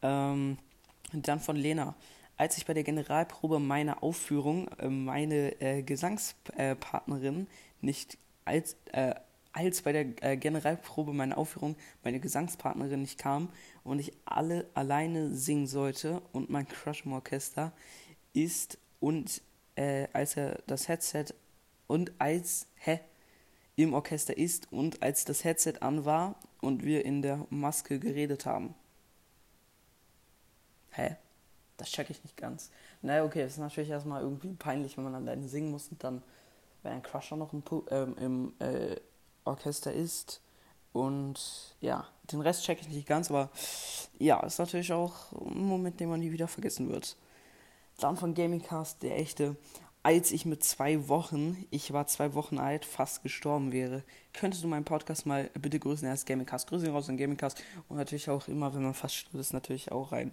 Ähm, 0.00 0.58
dann 1.12 1.40
von 1.40 1.56
Lena. 1.56 1.96
Als 2.36 2.56
ich 2.56 2.66
bei 2.66 2.72
der 2.72 2.84
Generalprobe 2.84 3.58
meiner 3.58 4.00
Aufführung 4.04 4.68
äh, 4.78 4.88
meine 4.88 5.60
äh, 5.60 5.82
Gesangspartnerin 5.82 7.48
nicht 7.80 8.16
als, 8.44 8.76
äh, 8.92 9.16
als 9.52 9.82
bei 9.82 9.90
der 9.90 10.22
äh, 10.22 10.36
Generalprobe 10.36 11.12
meiner 11.12 11.36
Aufführung 11.36 11.74
meine 12.04 12.20
Gesangspartnerin 12.20 13.00
nicht 13.00 13.18
kam 13.18 13.48
und 13.82 13.98
ich 13.98 14.12
alle 14.24 14.70
alleine 14.74 15.34
singen 15.34 15.66
sollte 15.66 16.22
und 16.30 16.48
mein 16.48 16.68
Crush 16.68 17.04
im 17.04 17.12
Orchester 17.12 17.72
ist 18.34 18.78
und 19.00 19.42
äh, 19.74 20.06
als 20.12 20.36
er 20.36 20.62
das 20.68 20.86
Headset 20.86 21.34
und 21.88 22.12
als 22.20 22.68
hä, 22.76 23.00
im 23.74 23.94
Orchester 23.94 24.36
ist 24.36 24.72
und 24.72 25.02
als 25.02 25.24
das 25.24 25.42
Headset 25.42 25.74
an 25.80 26.04
war 26.04 26.36
und 26.60 26.84
wir 26.84 27.04
in 27.04 27.22
der 27.22 27.46
Maske 27.50 27.98
geredet 27.98 28.46
haben. 28.46 28.74
Hä? 30.90 31.16
Das 31.76 31.90
check 31.90 32.10
ich 32.10 32.22
nicht 32.24 32.36
ganz. 32.36 32.70
Naja, 33.02 33.24
okay, 33.24 33.42
es 33.42 33.52
ist 33.52 33.58
natürlich 33.58 33.90
erstmal 33.90 34.22
irgendwie 34.22 34.52
peinlich, 34.54 34.96
wenn 34.96 35.04
man 35.04 35.14
alleine 35.14 35.48
singen 35.48 35.70
muss 35.70 35.88
und 35.88 36.02
dann, 36.02 36.22
wenn 36.82 36.92
ein 36.92 37.02
Crusher 37.02 37.36
noch 37.36 37.52
im, 37.52 37.62
ähm, 37.90 38.16
im 38.18 38.54
äh, 38.58 38.96
Orchester 39.44 39.92
ist. 39.92 40.40
Und 40.92 41.76
ja, 41.80 42.08
den 42.32 42.40
Rest 42.40 42.64
check 42.64 42.80
ich 42.80 42.88
nicht 42.88 43.06
ganz, 43.06 43.30
aber 43.30 43.50
ja, 44.18 44.40
ist 44.40 44.58
natürlich 44.58 44.92
auch 44.92 45.30
ein 45.32 45.64
Moment, 45.64 46.00
den 46.00 46.08
man 46.08 46.18
nie 46.18 46.32
wieder 46.32 46.48
vergessen 46.48 46.88
wird. 46.90 47.16
Dann 47.98 48.16
von 48.16 48.34
Gamingcast, 48.34 49.02
der 49.02 49.16
echte 49.16 49.56
als 50.02 50.30
ich 50.30 50.46
mit 50.46 50.62
zwei 50.64 51.08
Wochen, 51.08 51.66
ich 51.70 51.92
war 51.92 52.06
zwei 52.06 52.34
Wochen 52.34 52.58
alt, 52.58 52.84
fast 52.84 53.22
gestorben 53.22 53.72
wäre. 53.72 54.04
Könntest 54.32 54.62
du 54.62 54.68
meinen 54.68 54.84
Podcast 54.84 55.26
mal 55.26 55.50
bitte 55.54 55.78
grüßen? 55.78 56.06
Er 56.06 56.14
ist 56.14 56.26
Gamingcast. 56.26 56.68
Grüße 56.68 56.88
raus 56.90 57.08
an 57.08 57.16
Gamingcast. 57.16 57.62
Und 57.88 57.96
natürlich 57.96 58.30
auch 58.30 58.48
immer, 58.48 58.74
wenn 58.74 58.82
man 58.82 58.94
fast 58.94 59.16
stirbt, 59.16 59.34
ist 59.34 59.52
natürlich 59.52 59.90
auch 59.92 60.12
ein 60.12 60.32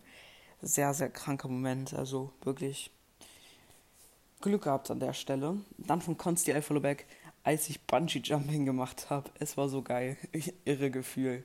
sehr, 0.62 0.94
sehr 0.94 1.10
kranker 1.10 1.48
Moment. 1.48 1.94
Also 1.94 2.32
wirklich 2.44 2.92
Glück 4.42 4.64
gehabt 4.64 4.92
an 4.92 5.00
der 5.00 5.14
Stelle. 5.14 5.58
Dann 5.78 6.02
von 6.02 6.18
Consti 6.18 6.62
Followback, 6.62 7.08
als 7.44 7.70
ich 7.70 7.82
Bungee 7.82 8.20
Jumping 8.20 8.66
gemacht 8.66 9.10
habe. 9.10 9.30
Es 9.40 9.58
war 9.58 9.70
so 9.70 9.82
geil. 9.82 10.18
Irre 10.66 10.92
Gefühl. 10.92 11.44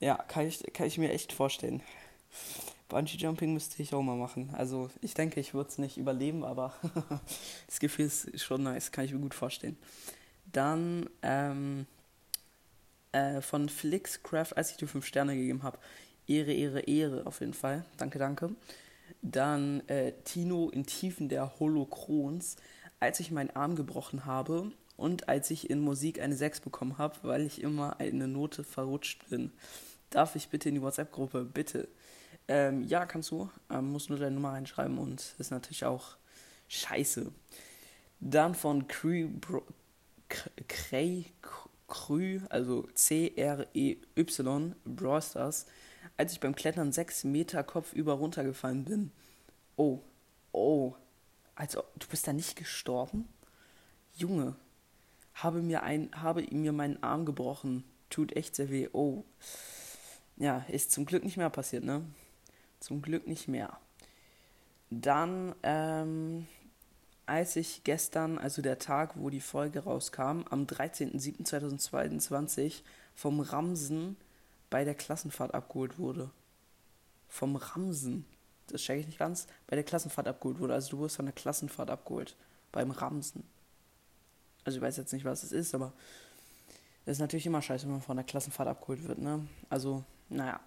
Ja, 0.00 0.16
kann 0.16 0.46
ich, 0.46 0.62
kann 0.72 0.86
ich 0.86 0.98
mir 0.98 1.12
echt 1.12 1.32
vorstellen. 1.32 1.82
Bungee 2.88 3.16
Jumping 3.16 3.54
müsste 3.54 3.82
ich 3.82 3.94
auch 3.94 4.02
mal 4.02 4.16
machen. 4.16 4.50
Also 4.52 4.90
ich 5.00 5.14
denke, 5.14 5.40
ich 5.40 5.54
würde 5.54 5.70
es 5.70 5.78
nicht 5.78 5.96
überleben, 5.96 6.44
aber 6.44 6.74
das 7.66 7.80
Gefühl 7.80 8.06
ist 8.06 8.42
schon 8.42 8.62
nice, 8.62 8.92
kann 8.92 9.04
ich 9.04 9.12
mir 9.12 9.20
gut 9.20 9.34
vorstellen. 9.34 9.76
Dann 10.52 11.08
ähm, 11.22 11.86
äh, 13.12 13.40
von 13.40 13.68
Flixcraft, 13.68 14.56
als 14.56 14.70
ich 14.70 14.76
dir 14.76 14.88
5 14.88 15.06
Sterne 15.06 15.34
gegeben 15.34 15.62
habe. 15.62 15.78
Ehre, 16.26 16.52
Ehre, 16.52 16.80
Ehre 16.80 17.26
auf 17.26 17.40
jeden 17.40 17.54
Fall. 17.54 17.84
Danke, 17.96 18.18
danke. 18.18 18.50
Dann 19.22 19.86
äh, 19.88 20.12
Tino 20.24 20.70
in 20.70 20.86
Tiefen 20.86 21.28
der 21.28 21.58
Holokrons, 21.58 22.56
als 23.00 23.20
ich 23.20 23.30
meinen 23.30 23.50
Arm 23.50 23.76
gebrochen 23.76 24.24
habe 24.24 24.72
und 24.96 25.28
als 25.28 25.50
ich 25.50 25.70
in 25.70 25.80
Musik 25.80 26.20
eine 26.20 26.36
6 26.36 26.60
bekommen 26.60 26.98
habe, 26.98 27.16
weil 27.22 27.42
ich 27.42 27.62
immer 27.62 28.00
eine 28.00 28.28
Note 28.28 28.64
verrutscht 28.64 29.28
bin. 29.28 29.52
Darf 30.10 30.36
ich 30.36 30.48
bitte 30.48 30.68
in 30.68 30.76
die 30.76 30.82
WhatsApp-Gruppe? 30.82 31.44
Bitte. 31.44 31.88
Ähm, 32.48 32.82
ja, 32.84 33.06
kannst 33.06 33.30
du. 33.30 33.50
Ähm, 33.70 33.92
musst 33.92 34.10
nur 34.10 34.18
deine 34.18 34.34
Nummer 34.34 34.52
reinschreiben 34.52 34.98
und 34.98 35.34
ist 35.38 35.50
natürlich 35.50 35.84
auch 35.84 36.16
scheiße. 36.68 37.32
Dann 38.20 38.54
von 38.54 38.86
Cray 38.88 39.30
Crü, 41.86 42.40
also 42.48 42.88
C-R-E-Y, 42.94 44.74
Brawl 44.84 45.22
Stars, 45.22 45.66
als 46.16 46.32
ich 46.32 46.40
beim 46.40 46.54
Klettern 46.54 46.92
6 46.92 47.24
Meter 47.24 47.62
kopfüber 47.62 48.14
runtergefallen 48.14 48.84
bin. 48.84 49.10
Oh, 49.76 50.00
oh. 50.52 50.94
Also, 51.54 51.84
du 51.98 52.06
bist 52.08 52.26
da 52.26 52.32
nicht 52.32 52.56
gestorben? 52.56 53.28
Junge, 54.16 54.56
habe 55.34 55.62
mir, 55.62 55.82
ein, 55.82 56.10
habe 56.14 56.42
mir 56.50 56.72
meinen 56.72 57.02
Arm 57.02 57.24
gebrochen. 57.26 57.84
tut 58.10 58.34
echt 58.36 58.56
sehr 58.56 58.70
weh. 58.70 58.88
Oh. 58.92 59.24
Ja, 60.36 60.64
ist 60.68 60.92
zum 60.92 61.06
Glück 61.06 61.24
nicht 61.24 61.36
mehr 61.36 61.50
passiert, 61.50 61.84
ne? 61.84 62.02
Zum 62.84 63.00
Glück 63.00 63.26
nicht 63.26 63.48
mehr. 63.48 63.80
Dann, 64.90 65.54
ähm, 65.62 66.46
als 67.24 67.56
ich 67.56 67.82
gestern, 67.82 68.36
also 68.36 68.60
der 68.60 68.78
Tag, 68.78 69.14
wo 69.16 69.30
die 69.30 69.40
Folge 69.40 69.84
rauskam, 69.84 70.42
am 70.50 70.66
13.07.2022 70.66 72.82
vom 73.14 73.40
Ramsen 73.40 74.18
bei 74.68 74.84
der 74.84 74.94
Klassenfahrt 74.94 75.54
abgeholt 75.54 75.98
wurde. 75.98 76.30
Vom 77.26 77.56
Ramsen. 77.56 78.26
Das 78.66 78.82
check 78.82 79.00
ich 79.00 79.06
nicht 79.06 79.18
ganz. 79.18 79.46
Bei 79.66 79.76
der 79.76 79.84
Klassenfahrt 79.84 80.28
abgeholt 80.28 80.58
wurde. 80.58 80.74
Also 80.74 80.90
du 80.90 80.98
wurdest 80.98 81.16
von 81.16 81.24
der 81.24 81.34
Klassenfahrt 81.34 81.88
abgeholt. 81.88 82.36
Beim 82.70 82.90
Ramsen. 82.90 83.44
Also 84.64 84.76
ich 84.76 84.82
weiß 84.82 84.98
jetzt 84.98 85.14
nicht, 85.14 85.24
was 85.24 85.42
es 85.42 85.52
ist, 85.52 85.74
aber 85.74 85.94
das 87.06 87.16
ist 87.16 87.20
natürlich 87.20 87.46
immer 87.46 87.62
scheiße, 87.62 87.86
wenn 87.86 87.92
man 87.92 88.02
von 88.02 88.18
der 88.18 88.26
Klassenfahrt 88.26 88.68
abgeholt 88.68 89.08
wird, 89.08 89.20
ne? 89.20 89.48
Also, 89.70 90.04
naja. 90.28 90.60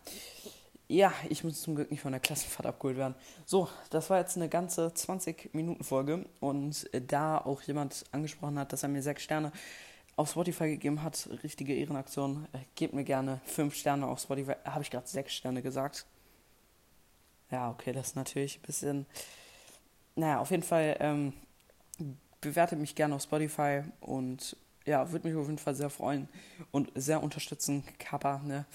Ja, 0.89 1.13
ich 1.27 1.43
muss 1.43 1.61
zum 1.61 1.75
Glück 1.75 1.91
nicht 1.91 1.99
von 1.99 2.13
der 2.13 2.21
Klassenfahrt 2.21 2.65
abgeholt 2.65 2.95
werden. 2.95 3.15
So, 3.45 3.67
das 3.89 4.09
war 4.09 4.19
jetzt 4.19 4.37
eine 4.37 4.47
ganze 4.47 4.87
20-Minuten-Folge. 4.87 6.25
Und 6.39 6.93
äh, 6.93 7.01
da 7.01 7.37
auch 7.39 7.61
jemand 7.63 8.05
angesprochen 8.11 8.57
hat, 8.57 8.71
dass 8.71 8.83
er 8.83 8.89
mir 8.89 9.01
sechs 9.01 9.23
Sterne 9.23 9.51
auf 10.15 10.31
Spotify 10.31 10.69
gegeben 10.69 11.03
hat, 11.03 11.29
richtige 11.43 11.75
Ehrenaktion, 11.75 12.47
äh, 12.53 12.59
gebt 12.75 12.93
mir 12.93 13.03
gerne 13.03 13.41
fünf 13.45 13.75
Sterne 13.75 14.07
auf 14.07 14.21
Spotify. 14.21 14.53
Habe 14.63 14.81
ich 14.81 14.89
gerade 14.89 15.07
sechs 15.07 15.33
Sterne 15.33 15.61
gesagt? 15.61 16.05
Ja, 17.51 17.69
okay, 17.69 17.91
das 17.91 18.07
ist 18.07 18.15
natürlich 18.15 18.59
ein 18.59 18.65
bisschen. 18.65 19.05
Naja, 20.15 20.39
auf 20.39 20.51
jeden 20.51 20.63
Fall 20.63 20.95
ähm, 21.01 21.33
bewertet 22.39 22.79
mich 22.79 22.95
gerne 22.95 23.15
auf 23.15 23.23
Spotify 23.23 23.83
und 23.99 24.55
ja, 24.85 25.11
würde 25.11 25.27
mich 25.27 25.37
auf 25.37 25.45
jeden 25.45 25.57
Fall 25.57 25.75
sehr 25.75 25.89
freuen 25.89 26.29
und 26.71 26.91
sehr 26.95 27.21
unterstützen. 27.21 27.83
Kappa, 27.99 28.39
ne? 28.39 28.65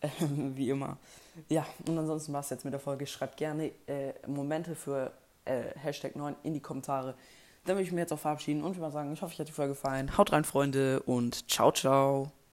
wie 0.54 0.70
immer. 0.70 0.96
Ja, 1.48 1.66
und 1.86 1.98
ansonsten 1.98 2.32
war 2.32 2.40
es 2.40 2.50
jetzt 2.50 2.64
mit 2.64 2.72
der 2.72 2.80
Folge. 2.80 3.06
Schreibt 3.06 3.36
gerne 3.36 3.70
äh, 3.86 4.12
Momente 4.26 4.74
für 4.74 5.12
äh, 5.44 5.62
Hashtag 5.76 6.16
9 6.16 6.36
in 6.42 6.54
die 6.54 6.60
Kommentare. 6.60 7.14
Dann 7.64 7.76
würde 7.76 7.84
ich 7.84 7.92
mich 7.92 8.00
jetzt 8.00 8.12
auch 8.12 8.18
verabschieden 8.18 8.62
und 8.62 8.72
ich 8.72 8.78
mal 8.78 8.90
sagen, 8.90 9.12
ich 9.12 9.20
hoffe, 9.20 9.32
euch 9.32 9.40
hat 9.40 9.48
die 9.48 9.52
Folge 9.52 9.74
gefallen. 9.74 10.16
Haut 10.16 10.32
rein, 10.32 10.44
Freunde, 10.44 11.00
und 11.00 11.50
ciao, 11.50 11.72
ciao. 11.72 12.32